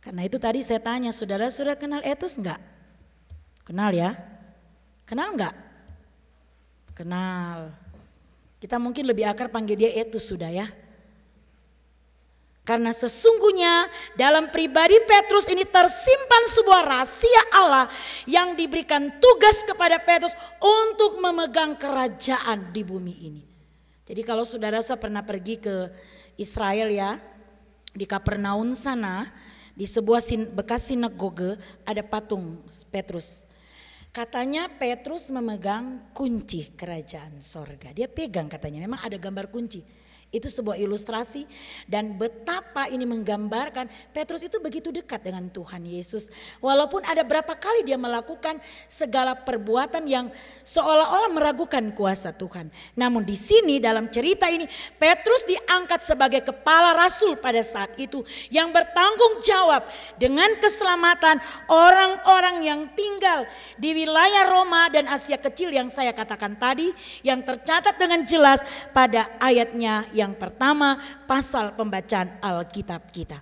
Karena 0.00 0.24
itu 0.24 0.40
tadi 0.40 0.64
saya 0.64 0.80
tanya, 0.80 1.12
saudara 1.12 1.48
sudah 1.52 1.76
kenal 1.76 2.00
etos 2.00 2.40
enggak? 2.40 2.60
Kenal 3.70 3.94
ya? 3.94 4.18
Kenal 5.06 5.30
enggak? 5.30 5.54
Kenal. 6.90 7.70
Kita 8.58 8.82
mungkin 8.82 9.06
lebih 9.06 9.30
akar 9.30 9.46
panggil 9.46 9.78
dia 9.78 9.94
etos 9.94 10.26
sudah 10.26 10.50
ya. 10.50 10.66
Karena 12.66 12.90
sesungguhnya 12.90 13.86
dalam 14.18 14.50
pribadi 14.50 14.98
Petrus 15.06 15.46
ini 15.46 15.62
tersimpan 15.62 16.42
sebuah 16.50 16.82
rahasia 16.82 17.42
Allah 17.54 17.86
yang 18.26 18.58
diberikan 18.58 19.06
tugas 19.22 19.62
kepada 19.62 20.02
Petrus 20.02 20.34
untuk 20.58 21.22
memegang 21.22 21.78
kerajaan 21.78 22.74
di 22.74 22.82
bumi 22.82 23.14
ini. 23.22 23.42
Jadi 24.02 24.26
kalau 24.26 24.42
saudara 24.42 24.82
saya 24.82 24.98
pernah 24.98 25.22
pergi 25.22 25.62
ke 25.62 25.94
Israel 26.34 26.90
ya, 26.90 27.22
di 27.94 28.02
Kapernaum 28.02 28.74
sana, 28.74 29.30
di 29.78 29.86
sebuah 29.86 30.18
bekas 30.58 30.90
sinagoge 30.90 31.54
ada 31.86 32.02
patung 32.02 32.58
Petrus. 32.90 33.46
Katanya 34.10 34.66
Petrus 34.66 35.30
memegang 35.30 36.10
kunci 36.10 36.74
kerajaan 36.74 37.38
sorga. 37.38 37.94
Dia 37.94 38.10
pegang 38.10 38.50
katanya, 38.50 38.82
memang 38.82 39.06
ada 39.06 39.14
gambar 39.14 39.54
kunci. 39.54 39.86
Itu 40.30 40.46
sebuah 40.46 40.78
ilustrasi 40.78 41.42
dan 41.90 42.14
betapa 42.14 42.86
ini 42.86 43.02
menggambarkan 43.02 43.90
Petrus 44.14 44.46
itu 44.46 44.62
begitu 44.62 44.94
dekat 44.94 45.26
dengan 45.26 45.50
Tuhan 45.50 45.82
Yesus. 45.82 46.30
Walaupun 46.62 47.02
ada 47.02 47.26
berapa 47.26 47.50
kali 47.58 47.82
dia 47.82 47.98
melakukan 47.98 48.62
segala 48.86 49.34
perbuatan 49.34 50.06
yang 50.06 50.30
seolah-olah 50.62 51.34
meragukan 51.34 51.82
kuasa 51.98 52.30
Tuhan. 52.30 52.70
Namun 52.94 53.26
di 53.26 53.34
sini 53.34 53.82
dalam 53.82 54.06
cerita 54.06 54.46
ini 54.46 54.70
Petrus 55.02 55.42
diangkat 55.50 55.98
sebagai 55.98 56.46
kepala 56.46 56.94
rasul 56.94 57.34
pada 57.34 57.66
saat 57.66 57.98
itu 57.98 58.22
yang 58.54 58.70
bertanggung 58.70 59.42
jawab 59.42 59.90
dengan 60.14 60.54
keselamatan 60.62 61.42
orang-orang 61.66 62.56
yang 62.62 62.80
tinggal 62.94 63.50
di 63.74 63.98
wilayah 63.98 64.46
Roma 64.46 64.86
dan 64.94 65.10
Asia 65.10 65.42
Kecil 65.42 65.74
yang 65.74 65.90
saya 65.90 66.14
katakan 66.14 66.54
tadi 66.54 66.94
yang 67.26 67.42
tercatat 67.42 67.98
dengan 67.98 68.22
jelas 68.22 68.62
pada 68.94 69.26
ayatnya 69.42 70.06
yang 70.20 70.36
pertama 70.36 71.00
pasal 71.24 71.72
pembacaan 71.72 72.36
Alkitab 72.44 73.08
kita. 73.08 73.40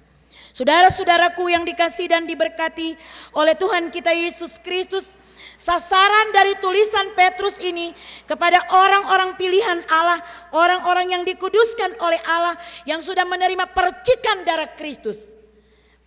Saudara-saudaraku 0.54 1.50
yang 1.50 1.66
dikasih 1.66 2.11
dan 2.11 2.25
diberkati 2.25 2.94
oleh 3.35 3.54
Tuhan 3.58 3.90
kita 3.90 4.14
Yesus 4.14 4.58
Kristus, 4.62 5.18
sasaran 5.58 6.30
dari 6.30 6.54
tulisan 6.62 7.14
Petrus 7.14 7.58
ini 7.58 7.94
kepada 8.26 8.62
orang-orang 8.70 9.35
pilihan 9.35 9.82
Allah, 9.90 10.23
orang-orang 10.54 11.18
yang 11.18 11.23
dikuduskan 11.26 11.99
oleh 11.99 12.18
Allah 12.26 12.54
yang 12.87 13.02
sudah 13.02 13.26
menerima 13.26 13.70
percikan 13.75 14.47
darah 14.47 14.70
Kristus. 14.78 15.35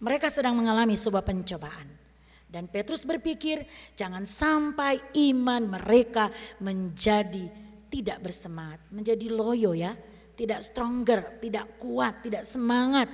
Mereka 0.02 0.34
sedang 0.34 0.58
mengalami 0.58 0.98
sebuah 0.98 1.22
pencobaan. 1.22 1.88
Dan 2.52 2.68
Petrus 2.68 3.08
berpikir 3.08 3.64
jangan 3.96 4.28
sampai 4.28 5.00
iman 5.32 5.80
mereka 5.80 6.28
menjadi 6.60 7.48
tidak 7.88 8.20
bersemangat, 8.20 8.84
menjadi 8.92 9.32
loyo 9.32 9.72
ya 9.72 9.96
tidak 10.42 10.66
stronger, 10.66 11.38
tidak 11.38 11.78
kuat, 11.78 12.26
tidak 12.26 12.42
semangat. 12.42 13.06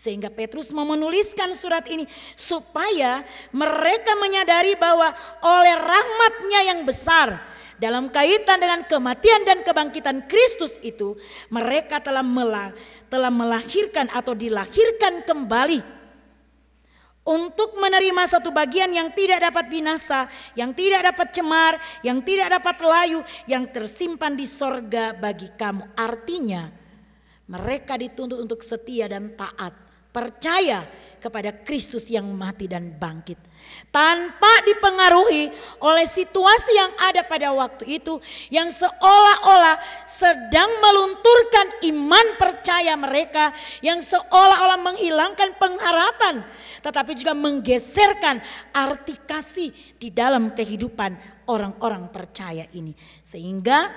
Sehingga 0.00 0.32
Petrus 0.32 0.72
mau 0.72 0.88
menuliskan 0.88 1.52
surat 1.52 1.84
ini 1.92 2.08
supaya 2.32 3.20
mereka 3.52 4.16
menyadari 4.16 4.72
bahwa 4.74 5.12
oleh 5.44 5.76
rahmatnya 5.76 6.60
yang 6.72 6.80
besar 6.88 7.36
dalam 7.76 8.08
kaitan 8.08 8.58
dengan 8.58 8.80
kematian 8.88 9.44
dan 9.44 9.60
kebangkitan 9.60 10.24
Kristus 10.24 10.80
itu 10.80 11.14
mereka 11.52 12.00
telah 12.02 12.24
telah 13.12 13.30
melahirkan 13.30 14.10
atau 14.10 14.34
dilahirkan 14.34 15.22
kembali 15.22 15.93
untuk 17.24 17.80
menerima 17.80 18.28
satu 18.28 18.52
bagian 18.52 18.92
yang 18.92 19.08
tidak 19.16 19.48
dapat 19.48 19.72
binasa, 19.72 20.28
yang 20.52 20.76
tidak 20.76 21.08
dapat 21.12 21.28
cemar, 21.32 21.80
yang 22.04 22.20
tidak 22.20 22.60
dapat 22.60 22.76
layu, 22.84 23.20
yang 23.48 23.64
tersimpan 23.64 24.36
di 24.36 24.44
sorga 24.44 25.16
bagi 25.16 25.48
kamu. 25.56 25.96
Artinya 25.96 26.68
mereka 27.48 27.96
dituntut 27.96 28.40
untuk 28.40 28.60
setia 28.60 29.08
dan 29.08 29.32
taat, 29.36 29.72
percaya 30.14 30.86
kepada 31.18 31.50
Kristus 31.50 32.06
yang 32.06 32.30
mati 32.30 32.70
dan 32.70 32.94
bangkit. 32.94 33.40
Tanpa 33.88 34.60
dipengaruhi 34.68 35.48
oleh 35.80 36.06
situasi 36.06 36.76
yang 36.76 36.92
ada 37.00 37.24
pada 37.24 37.48
waktu 37.50 37.98
itu 37.98 38.20
yang 38.52 38.68
seolah-olah 38.68 39.80
sedang 40.04 40.68
melunturkan 40.84 41.80
iman 41.90 42.26
percaya 42.36 42.92
mereka 42.94 43.56
yang 43.80 44.04
seolah-olah 44.04 44.78
menghilangkan 44.84 45.56
pengharapan 45.56 46.44
tetapi 46.84 47.16
juga 47.16 47.32
menggeserkan 47.32 48.44
arti 48.76 49.16
kasih 49.24 49.72
di 49.96 50.12
dalam 50.12 50.52
kehidupan 50.52 51.16
orang-orang 51.48 52.12
percaya 52.12 52.68
ini. 52.76 52.92
Sehingga 53.24 53.88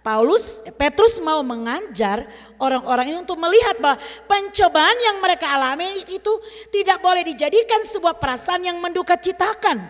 Paulus, 0.00 0.62
Petrus 0.78 1.18
mau 1.18 1.42
mengajar 1.42 2.24
orang-orang 2.56 3.12
ini 3.12 3.18
untuk 3.20 3.36
melihat 3.36 3.76
bahwa 3.82 3.98
pencobaan 4.30 4.98
yang 5.04 5.18
mereka 5.18 5.50
alami 5.52 6.06
itu 6.06 6.32
tidak 6.70 7.02
boleh 7.02 7.26
dijadikan 7.26 7.82
sebuah 7.82 8.16
perasaan 8.16 8.64
yang 8.64 8.78
menduka 8.78 9.18
citakan. 9.18 9.84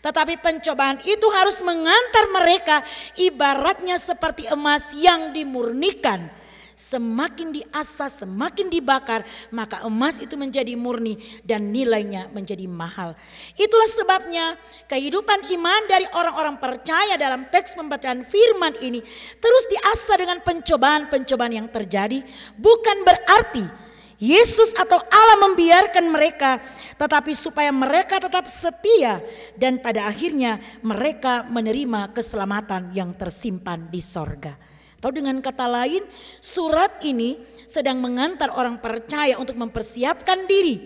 Tetapi 0.00 0.40
pencobaan 0.40 0.96
itu 1.04 1.26
harus 1.28 1.60
mengantar 1.60 2.24
mereka 2.32 2.80
ibaratnya 3.20 4.00
seperti 4.00 4.48
emas 4.48 4.96
yang 4.96 5.34
dimurnikan 5.36 6.39
semakin 6.80 7.52
diasah, 7.52 8.08
semakin 8.08 8.72
dibakar, 8.72 9.28
maka 9.52 9.84
emas 9.84 10.16
itu 10.16 10.32
menjadi 10.40 10.72
murni 10.80 11.20
dan 11.44 11.68
nilainya 11.68 12.32
menjadi 12.32 12.64
mahal. 12.64 13.12
Itulah 13.52 13.90
sebabnya 13.92 14.56
kehidupan 14.88 15.52
iman 15.60 15.82
dari 15.84 16.08
orang-orang 16.16 16.56
percaya 16.56 17.20
dalam 17.20 17.52
teks 17.52 17.76
pembacaan 17.76 18.24
firman 18.24 18.72
ini 18.80 19.04
terus 19.36 19.64
diasah 19.68 20.16
dengan 20.16 20.38
pencobaan-pencobaan 20.40 21.52
yang 21.52 21.68
terjadi, 21.68 22.24
bukan 22.56 23.04
berarti 23.04 23.90
Yesus 24.20 24.76
atau 24.76 25.00
Allah 25.08 25.48
membiarkan 25.48 26.12
mereka, 26.12 26.60
tetapi 27.00 27.32
supaya 27.32 27.72
mereka 27.72 28.20
tetap 28.20 28.44
setia, 28.52 29.24
dan 29.56 29.80
pada 29.80 30.04
akhirnya 30.04 30.60
mereka 30.84 31.48
menerima 31.48 32.12
keselamatan 32.12 32.92
yang 32.92 33.16
tersimpan 33.16 33.88
di 33.88 34.04
sorga. 34.04 34.69
Atau 35.00 35.16
dengan 35.16 35.40
kata 35.40 35.64
lain, 35.64 36.04
surat 36.44 37.00
ini 37.08 37.40
sedang 37.64 38.04
mengantar 38.04 38.52
orang 38.52 38.76
percaya 38.84 39.40
untuk 39.40 39.56
mempersiapkan 39.56 40.44
diri 40.44 40.76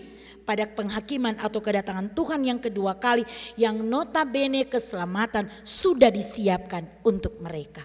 pada 0.47 0.63
penghakiman 0.63 1.35
atau 1.35 1.59
kedatangan 1.59 2.15
Tuhan 2.15 2.47
yang 2.47 2.63
kedua 2.63 2.95
kali 2.95 3.27
yang 3.59 3.83
notabene 3.83 4.71
keselamatan 4.71 5.51
sudah 5.67 6.07
disiapkan 6.07 6.87
untuk 7.03 7.43
mereka. 7.43 7.83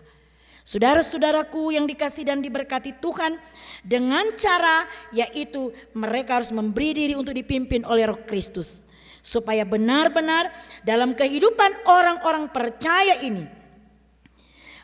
Saudara-saudaraku 0.62 1.74
yang 1.74 1.90
dikasih 1.90 2.30
dan 2.30 2.38
diberkati 2.38 3.02
Tuhan 3.02 3.34
dengan 3.82 4.30
cara 4.38 4.86
yaitu 5.10 5.74
mereka 5.98 6.38
harus 6.38 6.54
memberi 6.54 6.94
diri 6.94 7.18
untuk 7.18 7.34
dipimpin 7.34 7.82
oleh 7.82 8.06
Roh 8.06 8.22
Kristus 8.22 8.86
supaya 9.18 9.66
benar-benar 9.66 10.46
dalam 10.86 11.18
kehidupan 11.18 11.90
orang-orang 11.90 12.54
percaya 12.54 13.18
ini 13.18 13.59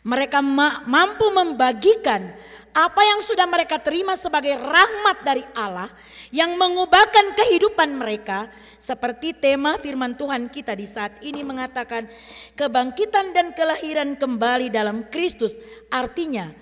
Mereka 0.07 0.39
ma 0.39 0.87
mampu 0.87 1.27
membagikan 1.35 2.31
apa 2.77 3.03
yang 3.03 3.25
sudah 3.25 3.49
mereka 3.49 3.81
terima 3.83 4.15
sebagai 4.15 4.55
rahmat 4.55 5.25
dari 5.27 5.43
Allah 5.57 5.91
yang 6.31 6.55
mengubahkan 6.55 7.35
kehidupan 7.35 7.97
mereka 7.97 8.53
seperti 8.79 9.33
tema 9.35 9.81
firman 9.83 10.15
Tuhan 10.15 10.53
kita 10.53 10.77
di 10.77 10.87
saat 10.87 11.19
ini 11.27 11.41
mengatakan 11.43 12.07
kebangkitan 12.55 13.35
dan 13.35 13.57
kelahiran 13.57 14.15
kembali 14.21 14.69
dalam 14.69 15.09
Kristus 15.09 15.57
artinya 15.89 16.53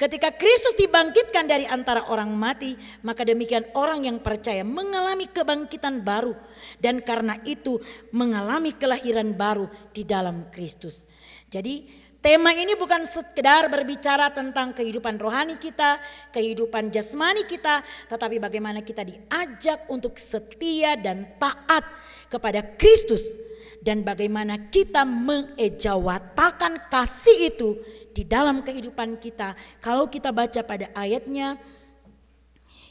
Ketika 0.00 0.32
Kristus 0.32 0.80
dibangkitkan 0.80 1.44
dari 1.44 1.68
antara 1.68 2.08
orang 2.08 2.32
mati, 2.32 2.72
maka 3.04 3.20
demikian 3.20 3.68
orang 3.76 4.08
yang 4.08 4.24
percaya 4.24 4.64
mengalami 4.64 5.28
kebangkitan 5.28 6.00
baru 6.00 6.32
dan 6.80 7.04
karena 7.04 7.36
itu 7.44 7.76
mengalami 8.08 8.72
kelahiran 8.72 9.36
baru 9.36 9.68
di 9.92 10.08
dalam 10.08 10.48
Kristus. 10.48 11.04
Jadi 11.52 11.84
tema 12.20 12.52
ini 12.52 12.76
bukan 12.76 13.04
sekedar 13.08 13.66
berbicara 13.72 14.30
tentang 14.30 14.76
kehidupan 14.76 15.16
rohani 15.16 15.56
kita, 15.56 16.00
kehidupan 16.32 16.92
jasmani 16.92 17.48
kita, 17.48 17.80
tetapi 18.08 18.36
bagaimana 18.36 18.84
kita 18.84 19.04
diajak 19.04 19.88
untuk 19.88 20.20
setia 20.20 20.96
dan 21.00 21.36
taat 21.40 21.84
kepada 22.28 22.62
Kristus 22.76 23.40
dan 23.80 24.04
bagaimana 24.04 24.68
kita 24.68 25.08
mengejawatakan 25.08 26.92
kasih 26.92 27.48
itu 27.48 27.80
di 28.12 28.28
dalam 28.28 28.60
kehidupan 28.60 29.16
kita. 29.16 29.56
Kalau 29.80 30.06
kita 30.12 30.30
baca 30.30 30.60
pada 30.60 30.92
ayatnya 30.92 31.56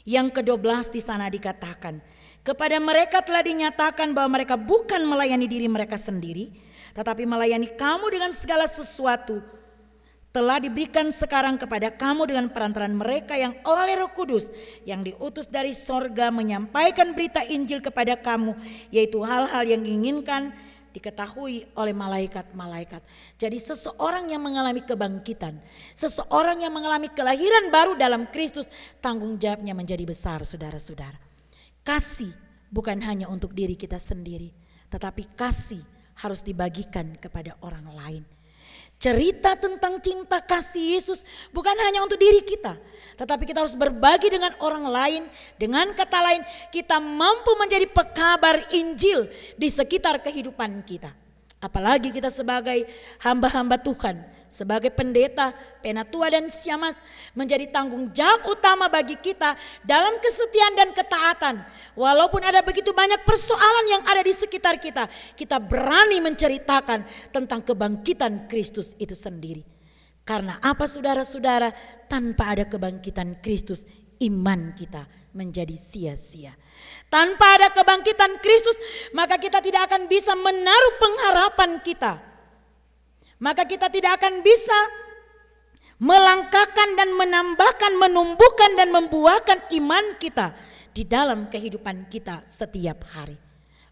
yang 0.02 0.28
ke-12 0.34 0.90
di 0.90 1.00
sana 1.00 1.30
dikatakan, 1.30 2.02
kepada 2.42 2.82
mereka 2.82 3.22
telah 3.22 3.46
dinyatakan 3.46 4.10
bahwa 4.10 4.42
mereka 4.42 4.58
bukan 4.58 5.06
melayani 5.06 5.46
diri 5.46 5.70
mereka 5.70 5.94
sendiri, 5.94 6.50
tetapi 6.92 7.26
melayani 7.26 7.70
kamu 7.74 8.06
dengan 8.10 8.32
segala 8.34 8.66
sesuatu 8.66 9.42
telah 10.30 10.62
diberikan 10.62 11.10
sekarang 11.10 11.58
kepada 11.58 11.90
kamu 11.90 12.30
dengan 12.30 12.46
perantaran 12.54 12.94
mereka 12.94 13.34
yang 13.34 13.50
oleh 13.66 13.98
Roh 13.98 14.14
Kudus 14.14 14.46
yang 14.86 15.02
diutus 15.02 15.50
dari 15.50 15.74
sorga 15.74 16.30
menyampaikan 16.30 17.10
berita 17.18 17.42
Injil 17.42 17.82
kepada 17.82 18.14
kamu, 18.14 18.54
yaitu 18.94 19.18
hal-hal 19.26 19.66
yang 19.66 19.82
diinginkan 19.82 20.54
diketahui 20.94 21.66
oleh 21.74 21.94
malaikat-malaikat. 21.94 23.02
Jadi 23.38 23.58
seseorang 23.58 24.30
yang 24.30 24.42
mengalami 24.42 24.82
kebangkitan, 24.82 25.58
seseorang 25.98 26.62
yang 26.62 26.74
mengalami 26.74 27.10
kelahiran 27.10 27.70
baru 27.70 27.98
dalam 27.98 28.30
Kristus, 28.30 28.70
tanggung 29.02 29.34
jawabnya 29.38 29.74
menjadi 29.74 30.02
besar 30.06 30.46
saudara-saudara. 30.46 31.18
Kasih 31.82 32.30
bukan 32.70 33.02
hanya 33.02 33.26
untuk 33.26 33.50
diri 33.50 33.74
kita 33.74 33.98
sendiri, 33.98 34.54
tetapi 34.90 35.26
kasih 35.34 35.82
harus 36.20 36.44
dibagikan 36.44 37.16
kepada 37.16 37.56
orang 37.64 37.88
lain. 37.92 38.24
Cerita 39.00 39.56
tentang 39.56 39.96
cinta 40.04 40.44
kasih 40.44 41.00
Yesus 41.00 41.24
bukan 41.56 41.72
hanya 41.88 42.04
untuk 42.04 42.20
diri 42.20 42.44
kita, 42.44 42.76
tetapi 43.16 43.48
kita 43.48 43.64
harus 43.64 43.72
berbagi 43.72 44.28
dengan 44.28 44.52
orang 44.60 44.84
lain. 44.84 45.22
Dengan 45.56 45.96
kata 45.96 46.20
lain, 46.20 46.44
kita 46.68 47.00
mampu 47.00 47.56
menjadi 47.56 47.88
pekabar 47.88 48.60
Injil 48.76 49.32
di 49.56 49.72
sekitar 49.72 50.20
kehidupan 50.20 50.84
kita. 50.84 51.16
Apalagi 51.60 52.08
kita 52.08 52.32
sebagai 52.32 52.88
hamba-hamba 53.20 53.76
Tuhan, 53.76 54.24
sebagai 54.48 54.88
pendeta, 54.88 55.52
penatua 55.84 56.32
dan 56.32 56.48
siamas 56.48 57.04
menjadi 57.36 57.68
tanggung 57.68 58.08
jawab 58.16 58.48
utama 58.48 58.88
bagi 58.88 59.20
kita 59.20 59.60
dalam 59.84 60.16
kesetiaan 60.24 60.72
dan 60.72 60.88
ketaatan. 60.96 61.60
Walaupun 61.92 62.40
ada 62.48 62.64
begitu 62.64 62.96
banyak 62.96 63.28
persoalan 63.28 63.86
yang 63.92 64.02
ada 64.08 64.24
di 64.24 64.32
sekitar 64.32 64.80
kita, 64.80 65.04
kita 65.36 65.60
berani 65.60 66.24
menceritakan 66.24 67.04
tentang 67.28 67.60
kebangkitan 67.60 68.48
Kristus 68.48 68.96
itu 68.96 69.12
sendiri. 69.12 69.60
Karena 70.24 70.56
apa 70.64 70.88
saudara-saudara, 70.88 71.76
tanpa 72.08 72.56
ada 72.56 72.64
kebangkitan 72.64 73.44
Kristus, 73.44 73.84
iman 74.20 74.76
kita 74.76 75.08
menjadi 75.32 75.74
sia-sia. 75.78 76.54
Tanpa 77.10 77.58
ada 77.58 77.68
kebangkitan 77.74 78.38
Kristus, 78.38 78.78
maka 79.10 79.38
kita 79.38 79.58
tidak 79.58 79.90
akan 79.90 80.06
bisa 80.06 80.34
menaruh 80.38 80.94
pengharapan 80.98 81.70
kita. 81.82 82.22
Maka 83.40 83.64
kita 83.64 83.88
tidak 83.88 84.20
akan 84.20 84.44
bisa 84.44 84.78
melangkahkan 86.00 86.96
dan 86.96 87.12
menambahkan, 87.16 87.92
menumbuhkan 87.96 88.76
dan 88.76 88.88
membuahkan 88.92 89.68
iman 89.80 90.16
kita 90.16 90.56
di 90.96 91.04
dalam 91.04 91.48
kehidupan 91.48 92.08
kita 92.08 92.44
setiap 92.48 93.04
hari. 93.12 93.36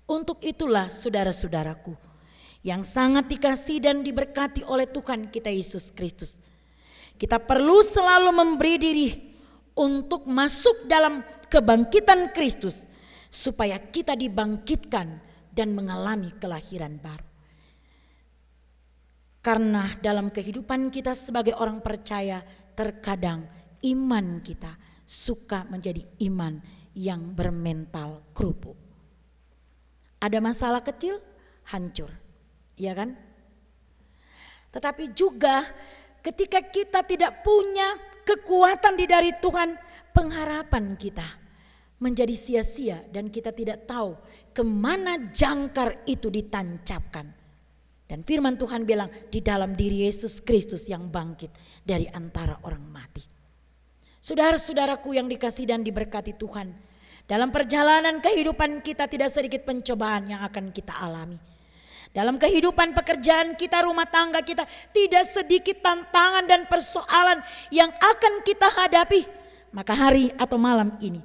Untuk 0.08 0.40
itulah 0.40 0.88
saudara-saudaraku 0.88 1.92
yang 2.64 2.80
sangat 2.80 3.28
dikasih 3.28 3.84
dan 3.84 4.00
diberkati 4.00 4.64
oleh 4.64 4.88
Tuhan 4.88 5.28
kita 5.28 5.52
Yesus 5.52 5.92
Kristus. 5.92 6.40
Kita 7.20 7.36
perlu 7.36 7.84
selalu 7.84 8.30
memberi 8.30 8.74
diri 8.80 9.27
untuk 9.78 10.26
masuk 10.26 10.90
dalam 10.90 11.22
kebangkitan 11.46 12.34
Kristus 12.34 12.84
supaya 13.30 13.78
kita 13.78 14.18
dibangkitkan 14.18 15.22
dan 15.54 15.68
mengalami 15.72 16.34
kelahiran 16.36 16.98
baru. 16.98 17.26
Karena 19.38 19.96
dalam 20.02 20.34
kehidupan 20.34 20.90
kita 20.90 21.14
sebagai 21.14 21.54
orang 21.56 21.78
percaya, 21.80 22.42
terkadang 22.74 23.46
iman 23.86 24.42
kita 24.42 24.74
suka 25.06 25.64
menjadi 25.70 26.04
iman 26.28 26.58
yang 26.98 27.32
bermental 27.32 28.28
kerupuk. 28.34 28.76
Ada 30.18 30.42
masalah 30.42 30.82
kecil, 30.82 31.22
hancur. 31.70 32.10
Iya 32.74 32.92
kan? 32.98 33.14
Tetapi 34.74 35.14
juga 35.14 35.62
ketika 36.20 36.58
kita 36.60 37.06
tidak 37.06 37.40
punya 37.46 38.07
kekuatan 38.28 39.00
di 39.00 39.08
dari 39.08 39.32
Tuhan, 39.40 39.72
pengharapan 40.12 41.00
kita 41.00 41.24
menjadi 41.98 42.36
sia-sia 42.36 43.00
dan 43.08 43.32
kita 43.32 43.56
tidak 43.56 43.88
tahu 43.88 44.20
ke 44.52 44.60
mana 44.60 45.32
jangkar 45.32 46.04
itu 46.04 46.28
ditancapkan. 46.28 47.32
Dan 48.08 48.24
firman 48.24 48.56
Tuhan 48.56 48.88
bilang 48.88 49.08
di 49.28 49.40
dalam 49.44 49.76
diri 49.76 50.04
Yesus 50.08 50.40
Kristus 50.40 50.88
yang 50.88 51.08
bangkit 51.12 51.52
dari 51.84 52.08
antara 52.08 52.56
orang 52.64 52.84
mati. 52.88 53.20
Saudara-saudaraku 54.20 55.16
yang 55.16 55.28
dikasih 55.28 55.68
dan 55.68 55.80
diberkati 55.84 56.36
Tuhan. 56.36 56.72
Dalam 57.28 57.52
perjalanan 57.52 58.24
kehidupan 58.24 58.80
kita 58.80 59.04
tidak 59.04 59.28
sedikit 59.28 59.68
pencobaan 59.68 60.32
yang 60.32 60.40
akan 60.40 60.72
kita 60.72 60.96
alami. 60.96 61.36
Dalam 62.18 62.34
kehidupan 62.34 62.98
pekerjaan 62.98 63.54
kita, 63.54 63.86
rumah 63.86 64.10
tangga 64.10 64.42
kita, 64.42 64.66
tidak 64.90 65.22
sedikit 65.22 65.78
tantangan 65.78 66.50
dan 66.50 66.66
persoalan 66.66 67.38
yang 67.70 67.94
akan 67.94 68.42
kita 68.42 68.66
hadapi. 68.66 69.22
Maka 69.70 69.94
hari 69.94 70.34
atau 70.34 70.58
malam 70.58 70.98
ini 70.98 71.22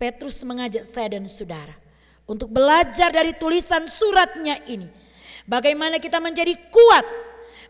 Petrus 0.00 0.40
mengajak 0.40 0.88
saya 0.88 1.12
dan 1.12 1.28
saudara 1.28 1.76
untuk 2.24 2.48
belajar 2.48 3.12
dari 3.12 3.36
tulisan 3.36 3.84
suratnya 3.84 4.64
ini. 4.64 4.88
Bagaimana 5.44 6.00
kita 6.00 6.16
menjadi 6.24 6.56
kuat, 6.72 7.04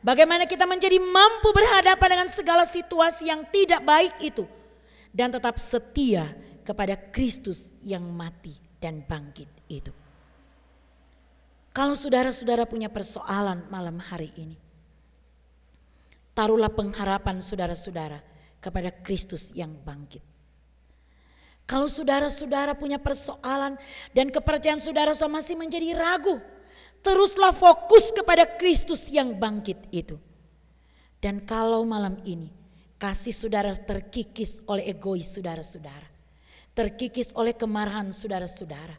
bagaimana 0.06 0.46
kita 0.46 0.62
menjadi 0.62 1.02
mampu 1.02 1.50
berhadapan 1.50 2.22
dengan 2.22 2.30
segala 2.30 2.62
situasi 2.62 3.34
yang 3.34 3.42
tidak 3.50 3.82
baik 3.82 4.14
itu. 4.22 4.46
Dan 5.10 5.34
tetap 5.34 5.58
setia 5.58 6.38
kepada 6.62 6.94
Kristus 6.94 7.74
yang 7.82 8.06
mati 8.14 8.54
dan 8.78 9.02
bangkit 9.02 9.50
itu. 9.66 9.90
Kalau 11.70 11.94
saudara-saudara 11.94 12.66
punya 12.66 12.90
persoalan 12.90 13.70
malam 13.70 14.02
hari 14.02 14.34
ini, 14.34 14.58
taruhlah 16.34 16.70
pengharapan 16.70 17.38
saudara-saudara 17.38 18.18
kepada 18.58 18.90
Kristus 18.90 19.54
yang 19.54 19.78
bangkit. 19.86 20.22
Kalau 21.70 21.86
saudara-saudara 21.86 22.74
punya 22.74 22.98
persoalan 22.98 23.78
dan 24.10 24.34
kepercayaan 24.34 24.82
saudara 24.82 25.14
masih 25.30 25.54
menjadi 25.54 25.94
ragu, 25.94 26.42
teruslah 26.98 27.54
fokus 27.54 28.10
kepada 28.10 28.42
Kristus 28.58 29.06
yang 29.06 29.38
bangkit 29.38 29.78
itu. 29.94 30.18
Dan 31.22 31.46
kalau 31.46 31.86
malam 31.86 32.18
ini 32.26 32.50
kasih 32.98 33.30
saudara 33.30 33.70
terkikis 33.78 34.58
oleh 34.66 34.90
egois 34.90 35.30
saudara-saudara, 35.30 36.10
terkikis 36.74 37.30
oleh 37.38 37.54
kemarahan 37.54 38.10
saudara-saudara, 38.10 38.98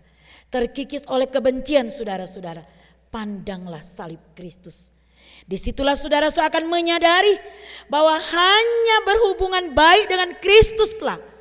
terkikis 0.51 1.07
oleh 1.07 1.31
kebencian 1.31 1.87
saudara-saudara, 1.87 2.61
pandanglah 3.09 3.81
salib 3.81 4.21
Kristus. 4.37 4.91
Di 5.47 5.57
situlah 5.57 5.97
saudara 5.97 6.29
akan 6.29 6.69
menyadari 6.69 7.33
bahwa 7.89 8.13
hanya 8.19 8.97
berhubungan 9.07 9.73
baik 9.73 10.05
dengan 10.05 10.37
Kristuslah 10.37 11.31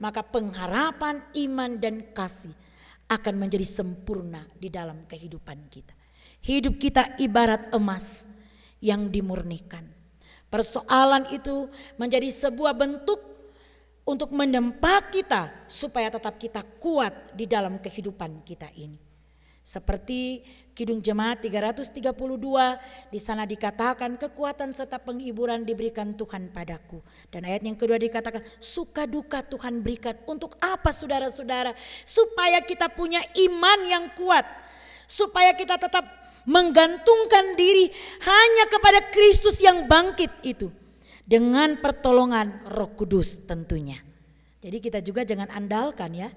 maka 0.00 0.24
pengharapan, 0.24 1.20
iman, 1.36 1.76
dan 1.76 2.00
kasih 2.16 2.56
akan 3.06 3.36
menjadi 3.36 3.68
sempurna 3.68 4.48
di 4.56 4.72
dalam 4.72 5.04
kehidupan 5.04 5.68
kita. 5.68 5.92
Hidup 6.40 6.80
kita 6.80 7.20
ibarat 7.20 7.68
emas 7.76 8.24
yang 8.80 9.12
dimurnikan. 9.12 9.84
Persoalan 10.48 11.28
itu 11.30 11.68
menjadi 12.00 12.26
sebuah 12.32 12.74
bentuk 12.74 13.29
untuk 14.10 14.34
menempa 14.34 15.06
kita 15.06 15.54
supaya 15.70 16.10
tetap 16.10 16.34
kita 16.34 16.66
kuat 16.82 17.30
di 17.30 17.46
dalam 17.46 17.78
kehidupan 17.78 18.42
kita 18.42 18.66
ini. 18.74 18.98
Seperti 19.60 20.42
Kidung 20.74 20.98
Jemaat 20.98 21.46
332, 21.46 22.02
di 23.12 23.20
sana 23.22 23.46
dikatakan 23.46 24.18
kekuatan 24.18 24.74
serta 24.74 24.98
penghiburan 24.98 25.62
diberikan 25.62 26.10
Tuhan 26.18 26.50
padaku. 26.50 26.98
Dan 27.30 27.46
ayat 27.46 27.62
yang 27.62 27.78
kedua 27.78 27.94
dikatakan 28.00 28.42
suka 28.58 29.06
duka 29.06 29.46
Tuhan 29.46 29.78
berikan. 29.78 30.18
Untuk 30.26 30.58
apa 30.58 30.90
saudara-saudara? 30.90 31.76
Supaya 32.02 32.58
kita 32.66 32.90
punya 32.90 33.22
iman 33.46 33.78
yang 33.86 34.04
kuat. 34.18 34.42
Supaya 35.06 35.54
kita 35.54 35.78
tetap 35.78 36.02
menggantungkan 36.48 37.54
diri 37.54 37.92
hanya 38.26 38.64
kepada 38.66 39.12
Kristus 39.12 39.62
yang 39.62 39.86
bangkit 39.86 40.34
itu. 40.42 40.72
Dengan 41.30 41.78
pertolongan 41.78 42.66
roh 42.66 42.90
kudus 42.98 43.46
tentunya. 43.46 44.02
Jadi 44.58 44.82
kita 44.82 44.98
juga 44.98 45.22
jangan 45.22 45.46
andalkan 45.54 46.10
ya. 46.10 46.28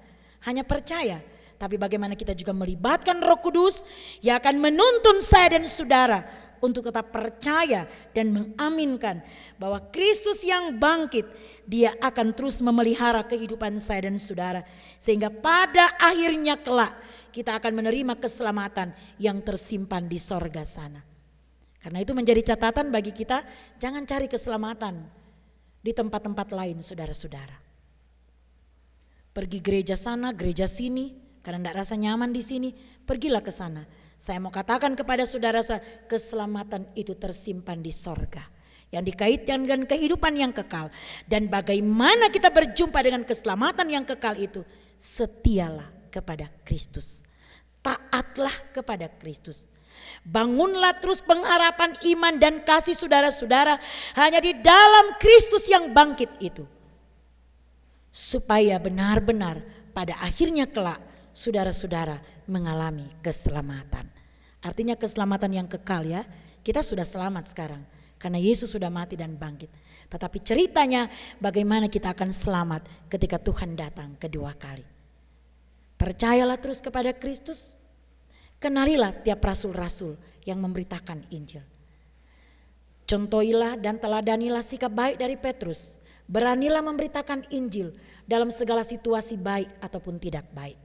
Hanya 0.46 0.62
percaya 0.62 1.18
tapi 1.54 1.78
bagaimana 1.78 2.18
kita 2.18 2.34
juga 2.34 2.50
melibatkan 2.50 3.22
Roh 3.22 3.38
Kudus 3.38 3.86
yang 4.20 4.42
akan 4.42 4.58
menuntun 4.58 5.22
saya 5.22 5.56
dan 5.56 5.64
saudara 5.70 6.26
untuk 6.58 6.88
tetap 6.88 7.12
percaya 7.12 7.86
dan 8.10 8.32
mengaminkan 8.32 9.24
bahwa 9.60 9.78
Kristus 9.92 10.42
yang 10.42 10.76
bangkit, 10.76 11.24
Dia 11.64 11.96
akan 12.00 12.36
terus 12.36 12.60
memelihara 12.60 13.24
kehidupan 13.24 13.80
saya 13.80 14.08
dan 14.10 14.20
saudara, 14.20 14.64
sehingga 15.00 15.32
pada 15.32 15.94
akhirnya 15.96 16.60
kelak 16.60 16.96
kita 17.32 17.56
akan 17.56 17.84
menerima 17.84 18.16
keselamatan 18.20 18.92
yang 19.20 19.40
tersimpan 19.44 20.04
di 20.04 20.20
sorga 20.20 20.64
sana. 20.68 21.13
Karena 21.84 22.00
itu 22.00 22.16
menjadi 22.16 22.56
catatan 22.56 22.88
bagi 22.88 23.12
kita, 23.12 23.44
jangan 23.76 24.08
cari 24.08 24.24
keselamatan 24.24 25.04
di 25.84 25.92
tempat-tempat 25.92 26.48
lain, 26.48 26.80
saudara-saudara. 26.80 27.60
Pergi 29.36 29.60
gereja 29.60 29.92
sana, 29.92 30.32
gereja 30.32 30.64
sini, 30.64 31.12
karena 31.44 31.60
tidak 31.60 31.84
rasa 31.84 32.00
nyaman 32.00 32.32
di 32.32 32.40
sini, 32.40 32.72
pergilah 33.04 33.44
ke 33.44 33.52
sana. 33.52 33.84
Saya 34.16 34.40
mau 34.40 34.48
katakan 34.48 34.96
kepada 34.96 35.28
saudara-saudara, 35.28 36.08
keselamatan 36.08 36.88
itu 36.96 37.12
tersimpan 37.12 37.84
di 37.84 37.92
sorga. 37.92 38.48
Yang 38.88 39.12
dikaitkan 39.12 39.68
dengan 39.68 39.84
kehidupan 39.84 40.40
yang 40.40 40.56
kekal. 40.56 40.88
Dan 41.28 41.52
bagaimana 41.52 42.32
kita 42.32 42.48
berjumpa 42.48 42.96
dengan 43.04 43.28
keselamatan 43.28 43.92
yang 43.92 44.08
kekal 44.08 44.40
itu. 44.40 44.64
Setialah 44.96 45.92
kepada 46.08 46.48
Kristus. 46.64 47.20
Taatlah 47.84 48.72
kepada 48.72 49.12
Kristus. 49.20 49.68
Bangunlah 50.24 50.98
terus 51.04 51.20
pengharapan 51.20 51.92
iman 52.16 52.34
dan 52.40 52.64
kasih 52.64 52.96
saudara-saudara 52.96 53.76
hanya 54.16 54.40
di 54.40 54.56
dalam 54.56 55.16
Kristus 55.20 55.68
yang 55.68 55.92
bangkit 55.92 56.30
itu. 56.40 56.64
Supaya 58.08 58.80
benar-benar 58.80 59.60
pada 59.92 60.16
akhirnya 60.22 60.64
kelak 60.70 61.02
saudara-saudara 61.34 62.22
mengalami 62.46 63.10
keselamatan. 63.20 64.08
Artinya 64.64 64.96
keselamatan 64.96 65.50
yang 65.52 65.68
kekal 65.68 66.06
ya. 66.08 66.24
Kita 66.64 66.80
sudah 66.80 67.04
selamat 67.04 67.52
sekarang 67.52 67.84
karena 68.16 68.40
Yesus 68.40 68.72
sudah 68.72 68.88
mati 68.88 69.20
dan 69.20 69.36
bangkit. 69.36 69.68
Tetapi 70.08 70.40
ceritanya 70.40 71.12
bagaimana 71.36 71.92
kita 71.92 72.16
akan 72.16 72.32
selamat 72.32 72.88
ketika 73.12 73.36
Tuhan 73.36 73.76
datang 73.76 74.16
kedua 74.16 74.56
kali. 74.56 74.80
Percayalah 76.00 76.56
terus 76.56 76.80
kepada 76.80 77.12
Kristus. 77.12 77.76
Kenalilah 78.64 79.12
tiap 79.20 79.44
rasul-rasul 79.44 80.16
yang 80.48 80.56
memberitakan 80.56 81.20
Injil. 81.28 81.60
Contohilah 83.04 83.76
dan 83.76 84.00
teladanilah 84.00 84.64
sikap 84.64 84.88
baik 84.88 85.20
dari 85.20 85.36
Petrus. 85.36 86.00
Beranilah 86.24 86.80
memberitakan 86.80 87.44
Injil 87.52 87.92
dalam 88.24 88.48
segala 88.48 88.80
situasi 88.80 89.36
baik 89.36 89.68
ataupun 89.84 90.16
tidak 90.16 90.48
baik. 90.56 90.80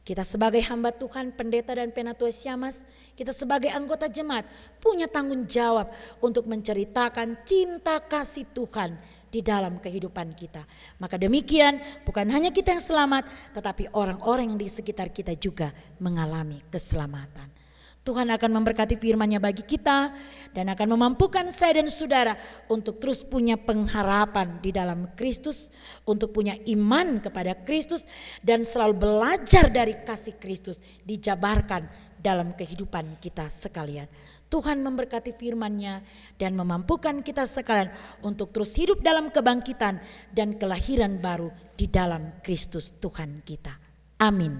Kita 0.00 0.24
sebagai 0.24 0.64
hamba 0.64 0.96
Tuhan, 0.96 1.36
pendeta 1.36 1.76
dan 1.76 1.92
penatua 1.92 2.32
Syamas, 2.32 2.88
kita 3.12 3.36
sebagai 3.36 3.68
anggota 3.68 4.08
jemaat 4.08 4.48
punya 4.80 5.04
tanggung 5.04 5.44
jawab 5.44 5.92
untuk 6.24 6.48
menceritakan 6.48 7.44
cinta 7.44 8.00
kasih 8.00 8.48
Tuhan 8.56 8.96
di 9.30 9.40
dalam 9.40 9.78
kehidupan 9.78 10.34
kita. 10.34 10.66
Maka 10.98 11.16
demikian 11.16 11.78
bukan 12.02 12.26
hanya 12.28 12.50
kita 12.50 12.74
yang 12.76 12.82
selamat, 12.82 13.24
tetapi 13.54 13.94
orang-orang 13.94 14.58
di 14.58 14.66
sekitar 14.66 15.14
kita 15.14 15.38
juga 15.38 15.70
mengalami 16.02 16.58
keselamatan. 16.68 17.60
Tuhan 18.00 18.32
akan 18.32 18.50
memberkati 18.56 18.96
firman-Nya 18.96 19.44
bagi 19.44 19.60
kita 19.60 20.08
dan 20.56 20.72
akan 20.72 20.96
memampukan 20.96 21.52
saya 21.52 21.84
dan 21.84 21.88
saudara 21.92 22.32
untuk 22.72 22.96
terus 22.96 23.20
punya 23.20 23.60
pengharapan 23.60 24.56
di 24.64 24.72
dalam 24.72 25.12
Kristus, 25.12 25.68
untuk 26.08 26.32
punya 26.32 26.56
iman 26.64 27.20
kepada 27.20 27.52
Kristus 27.60 28.08
dan 28.40 28.64
selalu 28.64 29.04
belajar 29.04 29.68
dari 29.68 30.00
kasih 30.00 30.40
Kristus 30.40 30.80
dijabarkan 31.04 31.92
dalam 32.16 32.56
kehidupan 32.56 33.20
kita 33.20 33.52
sekalian. 33.52 34.08
Tuhan 34.50 34.82
memberkati 34.82 35.30
firman-Nya 35.38 36.02
dan 36.34 36.58
memampukan 36.58 37.22
kita 37.22 37.46
sekalian 37.46 37.94
untuk 38.26 38.50
terus 38.50 38.74
hidup 38.74 38.98
dalam 38.98 39.30
kebangkitan 39.30 40.02
dan 40.34 40.58
kelahiran 40.58 41.22
baru 41.22 41.54
di 41.78 41.86
dalam 41.86 42.42
Kristus 42.42 42.90
Tuhan 42.98 43.46
kita. 43.46 43.78
Amin. 44.18 44.58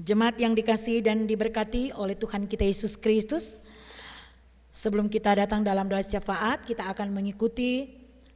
Jemaat 0.00 0.40
yang 0.40 0.56
dikasih 0.56 1.04
dan 1.04 1.28
diberkati 1.28 1.92
oleh 1.92 2.16
Tuhan 2.16 2.48
kita 2.48 2.64
Yesus 2.64 2.96
Kristus. 2.96 3.60
Sebelum 4.72 5.08
kita 5.08 5.32
datang 5.36 5.64
dalam 5.64 5.88
doa 5.88 6.04
syafaat, 6.04 6.64
kita 6.68 6.84
akan 6.92 7.12
mengikuti 7.12 7.88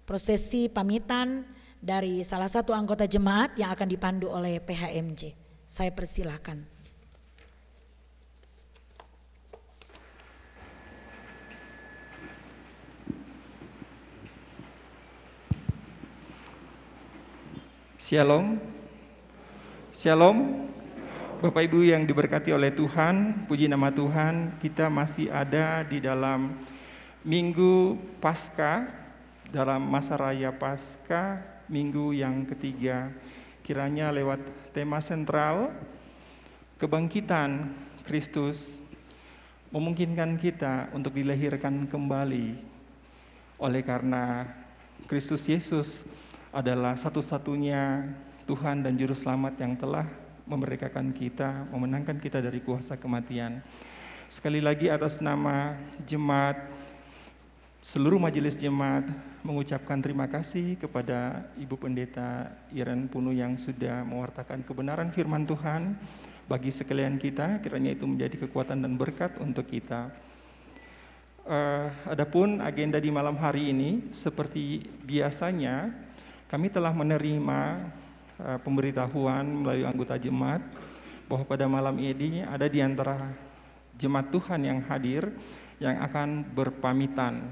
prosesi 0.09 0.73
pamitan 0.73 1.45
dari 1.81 2.25
salah 2.25 2.49
satu 2.49 2.73
anggota 2.73 3.05
jemaat 3.05 3.57
yang 3.61 3.73
akan 3.73 3.89
dipandu 3.89 4.33
oleh 4.33 4.57
PHMJ. 4.61 5.37
Saya 5.69 5.93
persilahkan. 5.93 6.80
Shalom. 18.11 18.59
Shalom. 19.95 20.67
Bapak 21.39 21.63
Ibu 21.71 21.95
yang 21.95 22.03
diberkati 22.03 22.51
oleh 22.51 22.75
Tuhan, 22.75 23.47
puji 23.47 23.71
nama 23.71 23.87
Tuhan, 23.95 24.59
kita 24.59 24.91
masih 24.91 25.31
ada 25.31 25.87
di 25.87 26.03
dalam 26.03 26.59
Minggu 27.23 27.95
Pasca, 28.19 28.91
dalam 29.55 29.87
masa 29.87 30.19
raya 30.19 30.51
Pasca, 30.51 31.39
minggu 31.71 32.11
yang 32.11 32.43
ketiga. 32.51 33.15
Kiranya 33.63 34.11
lewat 34.11 34.43
tema 34.75 34.99
sentral, 34.99 35.71
kebangkitan 36.83 37.79
Kristus, 38.03 38.83
memungkinkan 39.71 40.35
kita 40.35 40.91
untuk 40.91 41.15
dilahirkan 41.15 41.87
kembali. 41.87 42.59
Oleh 43.63 43.87
karena 43.87 44.51
Kristus 45.07 45.47
Yesus 45.47 46.03
adalah 46.51 46.99
satu-satunya 46.99 48.11
Tuhan 48.47 48.83
dan 48.83 48.99
Juru 48.99 49.15
Selamat 49.15 49.55
yang 49.63 49.79
telah 49.79 50.07
memerdekakan 50.51 51.15
kita, 51.15 51.71
memenangkan 51.71 52.19
kita 52.19 52.43
dari 52.43 52.59
kuasa 52.59 52.99
kematian. 52.99 53.63
Sekali 54.27 54.59
lagi 54.59 54.91
atas 54.91 55.23
nama 55.23 55.79
jemaat, 56.03 56.59
seluruh 57.83 58.19
majelis 58.19 58.59
jemaat 58.59 59.07
mengucapkan 59.47 60.03
terima 60.03 60.27
kasih 60.27 60.75
kepada 60.75 61.47
Ibu 61.55 61.79
Pendeta 61.79 62.51
Iren 62.75 63.07
Punu 63.07 63.31
yang 63.31 63.55
sudah 63.55 64.03
mewartakan 64.03 64.67
kebenaran 64.67 65.15
firman 65.15 65.47
Tuhan 65.47 65.95
bagi 66.51 66.75
sekalian 66.75 67.15
kita, 67.15 67.63
kiranya 67.63 67.95
itu 67.95 68.11
menjadi 68.11 68.43
kekuatan 68.43 68.83
dan 68.83 68.99
berkat 68.99 69.39
untuk 69.39 69.71
kita. 69.71 70.11
Uh, 71.47 71.95
adapun 72.11 72.59
agenda 72.59 72.99
di 72.99 73.11
malam 73.15 73.39
hari 73.39 73.71
ini, 73.71 74.11
seperti 74.11 74.83
biasanya, 75.07 76.10
kami 76.51 76.67
telah 76.67 76.91
menerima 76.91 77.87
Eh, 78.41 78.59
pemberitahuan 78.65 79.45
melalui 79.45 79.85
anggota 79.85 80.17
jemaat 80.17 80.65
bahwa 81.29 81.45
pada 81.45 81.69
malam 81.69 81.93
ini 82.01 82.41
ada 82.41 82.65
di 82.73 82.81
antara 82.81 83.37
jemaat 84.01 84.33
Tuhan 84.33 84.65
yang 84.65 84.81
hadir 84.89 85.29
yang 85.77 86.01
akan 86.01 86.49
berpamitan. 86.49 87.45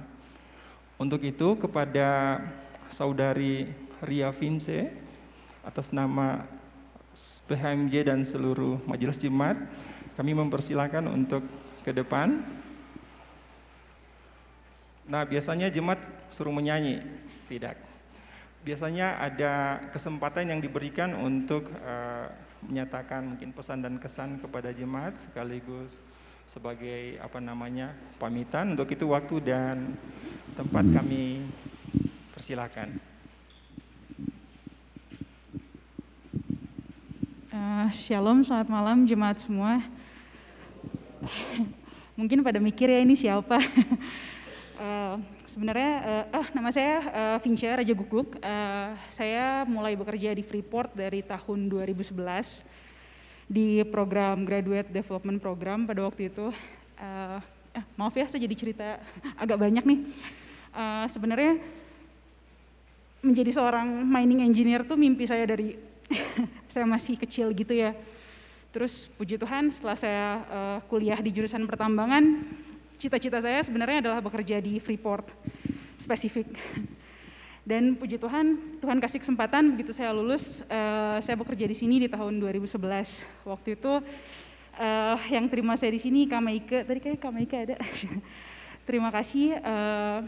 Untuk 0.97 1.21
itu 1.29 1.61
kepada 1.61 2.41
saudari 2.89 3.69
Ria 4.01 4.33
Vince 4.33 4.89
atas 5.61 5.93
nama 5.93 6.49
PHMJ 7.45 8.09
dan 8.09 8.25
seluruh 8.25 8.81
majelis 8.89 9.21
jemaat 9.21 9.61
kami 10.17 10.33
mempersilahkan 10.33 11.05
untuk 11.05 11.45
ke 11.85 11.93
depan. 11.93 12.49
Nah, 15.05 15.29
biasanya 15.29 15.69
jemaat 15.69 16.01
suruh 16.33 16.53
menyanyi, 16.53 17.05
tidak 17.45 17.88
biasanya 18.69 19.17
ada 19.17 19.81
kesempatan 19.89 20.53
yang 20.53 20.61
diberikan 20.61 21.17
untuk 21.17 21.73
uh, 21.81 22.29
menyatakan 22.69 23.25
mungkin 23.25 23.57
pesan 23.57 23.81
dan 23.81 23.97
kesan 23.97 24.37
kepada 24.45 24.77
jemaat 24.77 25.17
sekaligus 25.17 26.05
sebagai 26.45 27.17
apa 27.17 27.41
namanya 27.41 27.97
pamitan 28.21 28.77
untuk 28.77 28.93
itu 28.93 29.09
waktu 29.09 29.41
dan 29.41 29.97
tempat 30.53 30.85
kami 30.85 31.49
persilakan. 32.37 33.01
Uh, 37.49 37.89
shalom, 37.89 38.45
selamat 38.45 38.69
malam 38.69 39.09
jemaat 39.09 39.41
semua. 39.41 39.81
Mungkin 42.21 42.45
pada 42.45 42.61
mikir 42.61 42.93
ya 42.93 43.01
ini 43.01 43.17
siapa. 43.17 43.65
uh, 44.77 45.17
sebenarnya, 45.59 45.93
uh, 46.31 46.39
oh, 46.39 46.47
nama 46.55 46.71
saya 46.71 47.03
uh, 47.11 47.39
Vinca 47.43 47.83
Raja 47.83 47.91
Guguk. 47.91 48.39
Uh, 48.39 48.95
saya 49.11 49.67
mulai 49.67 49.99
bekerja 49.99 50.31
di 50.31 50.47
Freeport 50.47 50.95
dari 50.95 51.19
tahun 51.19 51.67
2011 51.67 52.15
di 53.51 53.83
program 53.91 54.47
Graduate 54.47 54.87
Development 54.87 55.43
Program 55.43 55.83
pada 55.83 56.07
waktu 56.07 56.31
itu. 56.31 56.55
Uh, 56.95 57.43
eh, 57.75 57.83
maaf 57.99 58.15
ya, 58.15 58.31
saya 58.31 58.47
jadi 58.47 58.55
cerita 58.55 59.03
agak 59.43 59.59
banyak 59.59 59.83
nih. 59.83 59.99
Uh, 60.71 61.11
sebenarnya 61.11 61.59
menjadi 63.19 63.59
seorang 63.59 64.07
mining 64.07 64.47
engineer 64.47 64.87
tuh 64.87 64.95
mimpi 64.95 65.27
saya 65.27 65.43
dari 65.43 65.75
saya 66.73 66.87
masih 66.87 67.19
kecil 67.19 67.51
gitu 67.51 67.75
ya. 67.75 67.99
Terus 68.71 69.11
puji 69.19 69.35
Tuhan 69.35 69.75
setelah 69.75 69.99
saya 69.99 70.27
uh, 70.47 70.79
kuliah 70.87 71.19
di 71.19 71.35
jurusan 71.35 71.67
pertambangan, 71.67 72.47
cita-cita 72.99 73.39
saya 73.39 73.63
sebenarnya 73.63 74.03
adalah 74.03 74.19
bekerja 74.19 74.59
di 74.59 74.83
Freeport 74.83 75.31
spesifik. 75.97 76.51
Dan 77.69 77.95
puji 77.95 78.17
Tuhan, 78.19 78.59
Tuhan 78.81 78.99
kasih 78.99 79.21
kesempatan 79.23 79.77
begitu 79.77 79.93
saya 79.93 80.11
lulus, 80.11 80.65
uh, 80.67 81.21
saya 81.21 81.37
bekerja 81.37 81.69
di 81.69 81.77
sini 81.77 82.01
di 82.01 82.09
tahun 82.09 82.41
2011. 82.41 82.75
Waktu 83.45 83.69
itu 83.77 83.93
uh, 84.81 85.19
yang 85.29 85.47
terima 85.53 85.77
saya 85.77 85.93
di 85.93 86.01
sini 86.01 86.25
Kamaike, 86.25 86.89
tadi 86.89 86.99
kayak 86.99 87.21
Kamaike 87.21 87.57
ada. 87.69 87.77
terima 88.89 89.13
kasih. 89.13 89.61
Uh, 89.61 90.25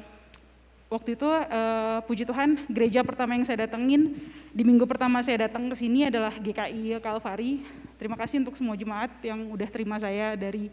waktu 0.93 1.17
itu 1.17 1.25
uh, 1.27 2.05
puji 2.05 2.29
Tuhan, 2.29 2.69
gereja 2.69 3.01
pertama 3.01 3.33
yang 3.33 3.49
saya 3.49 3.65
datengin 3.65 4.21
di 4.53 4.61
minggu 4.61 4.85
pertama 4.85 5.25
saya 5.25 5.49
datang 5.49 5.65
ke 5.73 5.81
sini 5.81 6.13
adalah 6.13 6.37
GKI 6.37 7.01
Kalvari. 7.01 7.65
Terima 7.97 8.21
kasih 8.21 8.45
untuk 8.45 8.53
semua 8.53 8.77
jemaat 8.77 9.17
yang 9.25 9.49
udah 9.49 9.69
terima 9.73 9.97
saya 9.97 10.37
dari 10.37 10.69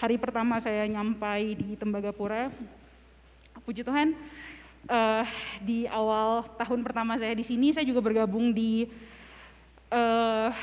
hari 0.00 0.16
pertama 0.16 0.56
saya 0.56 0.88
nyampai 0.88 1.52
di 1.60 1.76
Tembagapura. 1.76 2.48
Puji 3.68 3.84
Tuhan, 3.84 4.16
uh, 4.88 5.28
di 5.60 5.84
awal 5.92 6.48
tahun 6.56 6.80
pertama 6.80 7.20
saya 7.20 7.36
di 7.36 7.44
sini 7.44 7.68
saya 7.76 7.84
juga 7.84 8.00
bergabung 8.00 8.48
di 8.48 8.88
kakak 9.92 10.56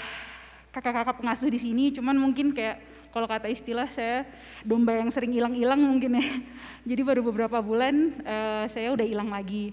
kakak-kakak 0.73 1.17
pengasuh 1.21 1.53
di 1.53 1.61
sini. 1.61 1.93
Cuman 1.93 2.17
mungkin 2.17 2.49
kayak 2.49 2.81
kalau 3.13 3.29
kata 3.29 3.45
istilah 3.45 3.85
saya 3.93 4.25
domba 4.65 4.97
yang 4.97 5.13
sering 5.13 5.29
hilang-hilang 5.37 5.85
mungkin 5.85 6.17
ya. 6.17 6.25
Jadi 6.89 7.01
baru 7.05 7.21
beberapa 7.21 7.61
bulan 7.61 8.17
uh, 8.25 8.65
saya 8.65 8.89
udah 8.89 9.05
hilang 9.05 9.29
lagi. 9.29 9.69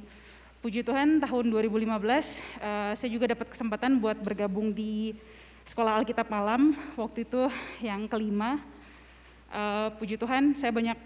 Puji 0.61 0.85
Tuhan 0.85 1.25
tahun 1.25 1.45
2015 1.49 1.89
uh, 1.89 2.93
saya 2.93 3.09
juga 3.09 3.33
dapat 3.33 3.49
kesempatan 3.49 3.97
buat 3.97 4.21
bergabung 4.21 4.77
di 4.77 5.17
sekolah 5.65 6.05
Alkitab 6.05 6.29
malam 6.29 6.77
waktu 7.01 7.25
itu 7.25 7.49
yang 7.81 8.05
kelima 8.05 8.61
uh, 9.55 9.89
puji 9.95 10.19
Tuhan 10.19 10.53
saya 10.59 10.75
banyak 10.75 10.99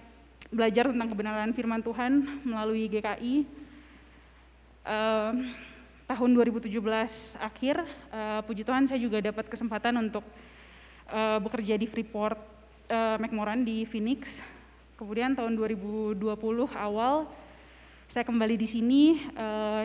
belajar 0.49 0.89
tentang 0.89 1.09
kebenaran 1.13 1.53
firman 1.53 1.85
Tuhan 1.85 2.25
melalui 2.43 2.89
GKI. 2.89 3.45
Uh, 4.89 5.33
tahun 6.09 6.31
2017 6.33 6.73
akhir, 7.37 7.85
uh, 8.09 8.41
puji 8.49 8.65
Tuhan 8.65 8.89
saya 8.89 8.97
juga 8.97 9.21
dapat 9.21 9.45
kesempatan 9.45 10.01
untuk 10.01 10.25
uh, 11.13 11.37
bekerja 11.45 11.77
di 11.77 11.85
Freeport 11.85 12.41
uh, 12.89 13.21
McMoran 13.21 13.61
di 13.61 13.85
Phoenix. 13.85 14.41
Kemudian 14.97 15.37
tahun 15.37 15.55
2020 15.55 16.17
awal 16.75 17.29
saya 18.09 18.25
kembali 18.25 18.57
di 18.57 18.65
sini 18.65 19.03
uh, 19.37 19.85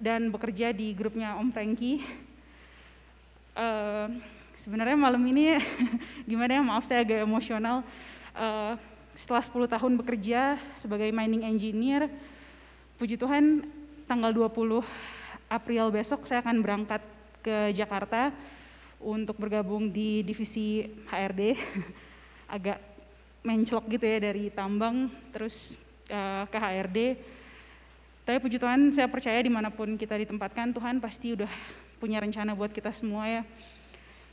dan 0.00 0.32
bekerja 0.32 0.72
di 0.72 0.96
grupnya 0.96 1.36
Om 1.36 1.52
Frankie. 1.52 2.00
Uh, 3.52 4.39
sebenarnya 4.60 4.92
malam 4.92 5.24
ini 5.24 5.56
gimana 6.28 6.60
ya 6.60 6.62
maaf 6.62 6.84
saya 6.84 7.00
agak 7.00 7.24
emosional. 7.24 7.80
Uh, 8.36 8.76
setelah 9.16 9.40
10 9.40 9.72
tahun 9.72 9.92
bekerja 9.96 10.60
sebagai 10.76 11.08
mining 11.08 11.48
engineer, 11.48 12.12
puji 13.00 13.16
Tuhan 13.16 13.64
tanggal 14.04 14.30
20 14.36 14.84
April 15.48 15.84
besok 15.90 16.28
saya 16.28 16.44
akan 16.44 16.60
berangkat 16.60 17.00
ke 17.40 17.72
Jakarta 17.72 18.36
untuk 19.00 19.40
bergabung 19.40 19.88
di 19.88 20.20
divisi 20.20 20.84
HRD. 21.08 21.56
Agak 22.60 22.78
menclok 23.40 23.88
gitu 23.88 24.04
ya 24.04 24.20
dari 24.20 24.52
tambang 24.52 25.08
terus 25.32 25.80
uh, 26.12 26.44
ke 26.52 26.58
HRD. 26.60 26.98
Tapi 28.28 28.36
puji 28.36 28.60
Tuhan 28.60 28.92
saya 28.92 29.08
percaya 29.08 29.40
di 29.40 29.48
mana 29.48 29.72
pun 29.72 29.96
kita 29.96 30.20
ditempatkan 30.20 30.76
Tuhan 30.76 31.00
pasti 31.00 31.32
udah 31.32 31.48
punya 31.96 32.20
rencana 32.20 32.52
buat 32.52 32.68
kita 32.68 32.92
semua 32.92 33.24
ya. 33.24 33.42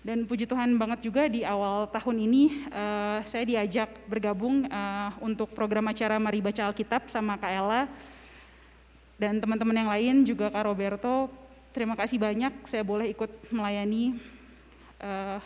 Dan 0.07 0.23
puji 0.23 0.47
Tuhan 0.47 0.71
banget 0.79 1.03
juga 1.03 1.27
di 1.27 1.43
awal 1.43 1.91
tahun 1.91 2.31
ini 2.31 2.71
uh, 2.71 3.19
saya 3.27 3.43
diajak 3.43 3.91
bergabung 4.07 4.63
uh, 4.71 5.11
untuk 5.19 5.51
program 5.51 5.83
acara 5.91 6.15
Mari 6.15 6.39
Baca 6.39 6.71
Alkitab 6.71 7.11
sama 7.11 7.35
Kak 7.35 7.51
Ella 7.51 7.91
dan 9.19 9.43
teman-teman 9.43 9.75
yang 9.75 9.91
lain 9.91 10.15
juga 10.23 10.47
Kak 10.47 10.63
Roberto. 10.63 11.27
Terima 11.75 11.99
kasih 11.99 12.23
banyak 12.23 12.55
saya 12.63 12.87
boleh 12.87 13.11
ikut 13.11 13.27
melayani. 13.51 14.15
Uh, 14.95 15.43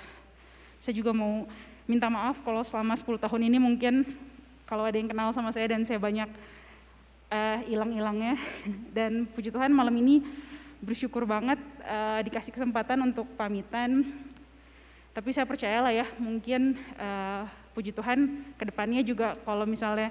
saya 0.77 0.93
juga 0.93 1.09
mau 1.09 1.49
minta 1.89 2.05
maaf 2.13 2.37
kalau 2.45 2.61
selama 2.61 2.93
10 2.93 3.17
tahun 3.17 3.41
ini 3.49 3.57
mungkin 3.57 4.05
kalau 4.69 4.85
ada 4.85 4.93
yang 4.93 5.09
kenal 5.09 5.33
sama 5.33 5.49
saya 5.49 5.73
dan 5.73 5.81
saya 5.89 5.97
banyak 5.97 6.29
hilang-hilangnya. 7.65 8.37
Dan 8.97 9.25
puji 9.25 9.49
Tuhan 9.49 9.73
malam 9.73 9.95
ini 9.97 10.21
bersyukur 10.83 11.25
banget 11.25 11.57
uh, 11.81 12.21
dikasih 12.21 12.53
kesempatan 12.53 13.01
untuk 13.01 13.25
pamitan 13.33 14.05
tapi 15.11 15.35
saya 15.35 15.43
percaya 15.43 15.83
lah 15.83 15.91
ya, 15.91 16.07
mungkin 16.15 16.79
uh, 16.95 17.43
puji 17.75 17.91
Tuhan 17.91 18.47
ke 18.55 18.63
depannya 18.63 19.03
juga 19.03 19.35
kalau 19.43 19.67
misalnya 19.67 20.07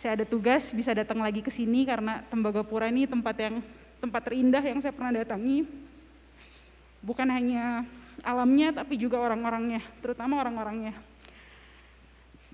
saya 0.00 0.16
ada 0.16 0.24
tugas 0.24 0.72
bisa 0.72 0.96
datang 0.96 1.20
lagi 1.20 1.44
ke 1.44 1.52
sini 1.52 1.84
karena 1.84 2.24
Tembagapura 2.32 2.88
ini 2.88 3.04
tempat 3.04 3.36
yang 3.36 3.60
tempat 4.00 4.22
terindah 4.24 4.64
yang 4.64 4.80
saya 4.80 4.96
pernah 4.96 5.20
datangi. 5.20 5.68
Bukan 7.04 7.28
hanya 7.28 7.84
alamnya 8.24 8.72
tapi 8.72 8.96
juga 8.96 9.20
orang-orangnya, 9.20 9.84
terutama 10.00 10.40
orang-orangnya. 10.40 10.96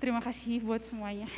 Terima 0.03 0.19
kasih 0.19 0.59
buat 0.59 0.83
semuanya. 0.83 1.31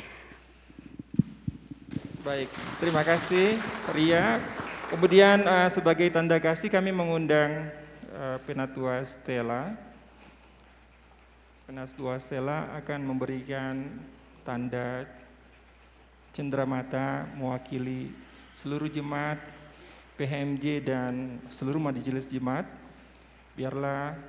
Baik, 2.26 2.50
terima 2.82 3.06
kasih 3.06 3.58
Ria. 3.94 4.42
Kemudian 4.90 5.46
uh, 5.46 5.70
sebagai 5.70 6.10
tanda 6.10 6.38
kasih 6.42 6.66
kami 6.66 6.90
mengundang 6.90 7.70
uh, 8.14 8.38
Penatua 8.42 9.02
Stella 9.06 9.91
Penas 11.72 11.96
Dua 11.96 12.20
Stella 12.20 12.68
akan 12.76 13.00
memberikan 13.00 13.96
tanda 14.44 15.08
cenderamata 16.28 17.24
mewakili 17.32 18.12
seluruh 18.52 18.92
jemaat 18.92 19.40
PHMJ 20.20 20.84
dan 20.84 21.40
seluruh 21.48 21.80
majelis 21.80 22.28
jemaat. 22.28 22.68
Biarlah 23.56 24.20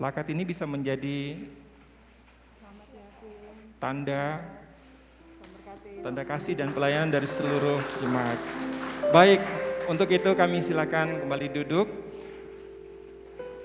plakat 0.00 0.32
ini 0.32 0.48
bisa 0.48 0.64
menjadi 0.64 1.36
tanda 3.76 4.40
tanda 6.00 6.24
kasih 6.24 6.56
dan 6.56 6.72
pelayanan 6.72 7.12
dari 7.12 7.28
seluruh 7.28 7.84
jemaat. 8.00 8.40
Baik, 9.12 9.44
untuk 9.84 10.08
itu 10.08 10.32
kami 10.32 10.64
silakan 10.64 11.28
kembali 11.28 11.60
duduk. 11.60 12.05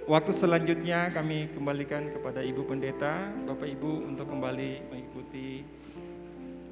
Waktu 0.10 0.34
selanjutnya 0.34 1.14
kami 1.14 1.54
kembalikan 1.54 2.10
kepada 2.10 2.42
Ibu 2.42 2.66
Pendeta, 2.66 3.30
Bapak 3.46 3.70
Ibu 3.70 4.10
untuk 4.10 4.26
kembali 4.34 4.90
mengikuti 4.90 5.62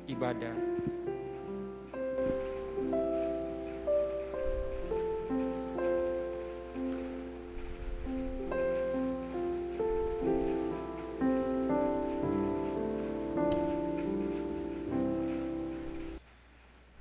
ibadah. 0.09 0.57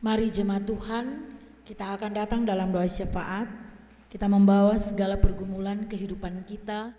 Mari 0.04 0.28
jemaat 0.28 0.64
Tuhan, 0.68 1.04
kita 1.64 1.96
akan 1.96 2.12
datang 2.12 2.40
dalam 2.44 2.68
doa 2.68 2.84
syafaat 2.84 3.67
kita 4.08 4.24
membawa 4.24 4.72
segala 4.80 5.20
pergumulan 5.20 5.84
kehidupan 5.84 6.48
kita, 6.48 6.96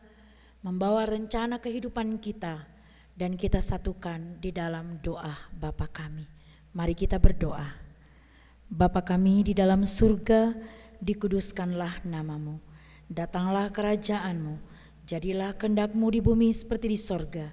membawa 0.61 1.09
rencana 1.09 1.57
kehidupan 1.57 2.21
kita, 2.21 2.69
dan 3.17 3.33
kita 3.33 3.57
satukan 3.57 4.37
di 4.37 4.53
dalam 4.53 5.01
doa 5.01 5.33
Bapa 5.49 5.89
kami. 5.89 6.29
Mari 6.77 6.93
kita 6.93 7.17
berdoa. 7.17 7.65
Bapa 8.69 9.01
kami 9.01 9.41
di 9.41 9.57
dalam 9.57 9.89
surga, 9.89 10.53
dikuduskanlah 11.01 12.05
namamu. 12.05 12.61
Datanglah 13.09 13.73
kerajaanmu, 13.73 14.61
jadilah 15.09 15.57
kehendakmu 15.57 16.13
di 16.13 16.21
bumi 16.21 16.53
seperti 16.53 16.93
di 16.93 16.99
sorga. 17.01 17.49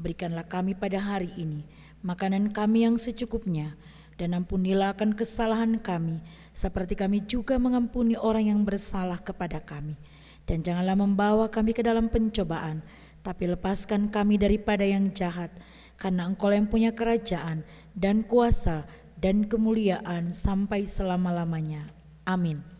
Berikanlah 0.00 0.48
kami 0.48 0.72
pada 0.72 0.96
hari 0.96 1.28
ini 1.36 1.68
makanan 2.04 2.52
kami 2.52 2.84
yang 2.84 3.00
secukupnya, 3.00 3.72
dan 4.20 4.36
ampunilah 4.36 4.92
akan 4.94 5.16
kesalahan 5.16 5.80
kami, 5.80 6.20
seperti 6.54 6.94
kami 6.94 7.26
juga 7.26 7.58
mengampuni 7.58 8.14
orang 8.14 8.48
yang 8.54 8.60
bersalah 8.62 9.18
kepada 9.18 9.58
kami. 9.58 9.98
Dan 10.46 10.62
janganlah 10.62 10.94
membawa 10.94 11.50
kami 11.50 11.74
ke 11.74 11.82
dalam 11.82 12.06
pencobaan, 12.06 12.80
tapi 13.26 13.50
lepaskan 13.50 14.12
kami 14.12 14.38
daripada 14.38 14.86
yang 14.86 15.10
jahat, 15.10 15.50
karena 15.98 16.30
engkau 16.30 16.52
yang 16.52 16.70
punya 16.70 16.94
kerajaan 16.94 17.66
dan 17.96 18.22
kuasa 18.22 18.86
dan 19.18 19.48
kemuliaan 19.48 20.30
sampai 20.30 20.84
selama-lamanya. 20.84 21.88
Amin. 22.28 22.73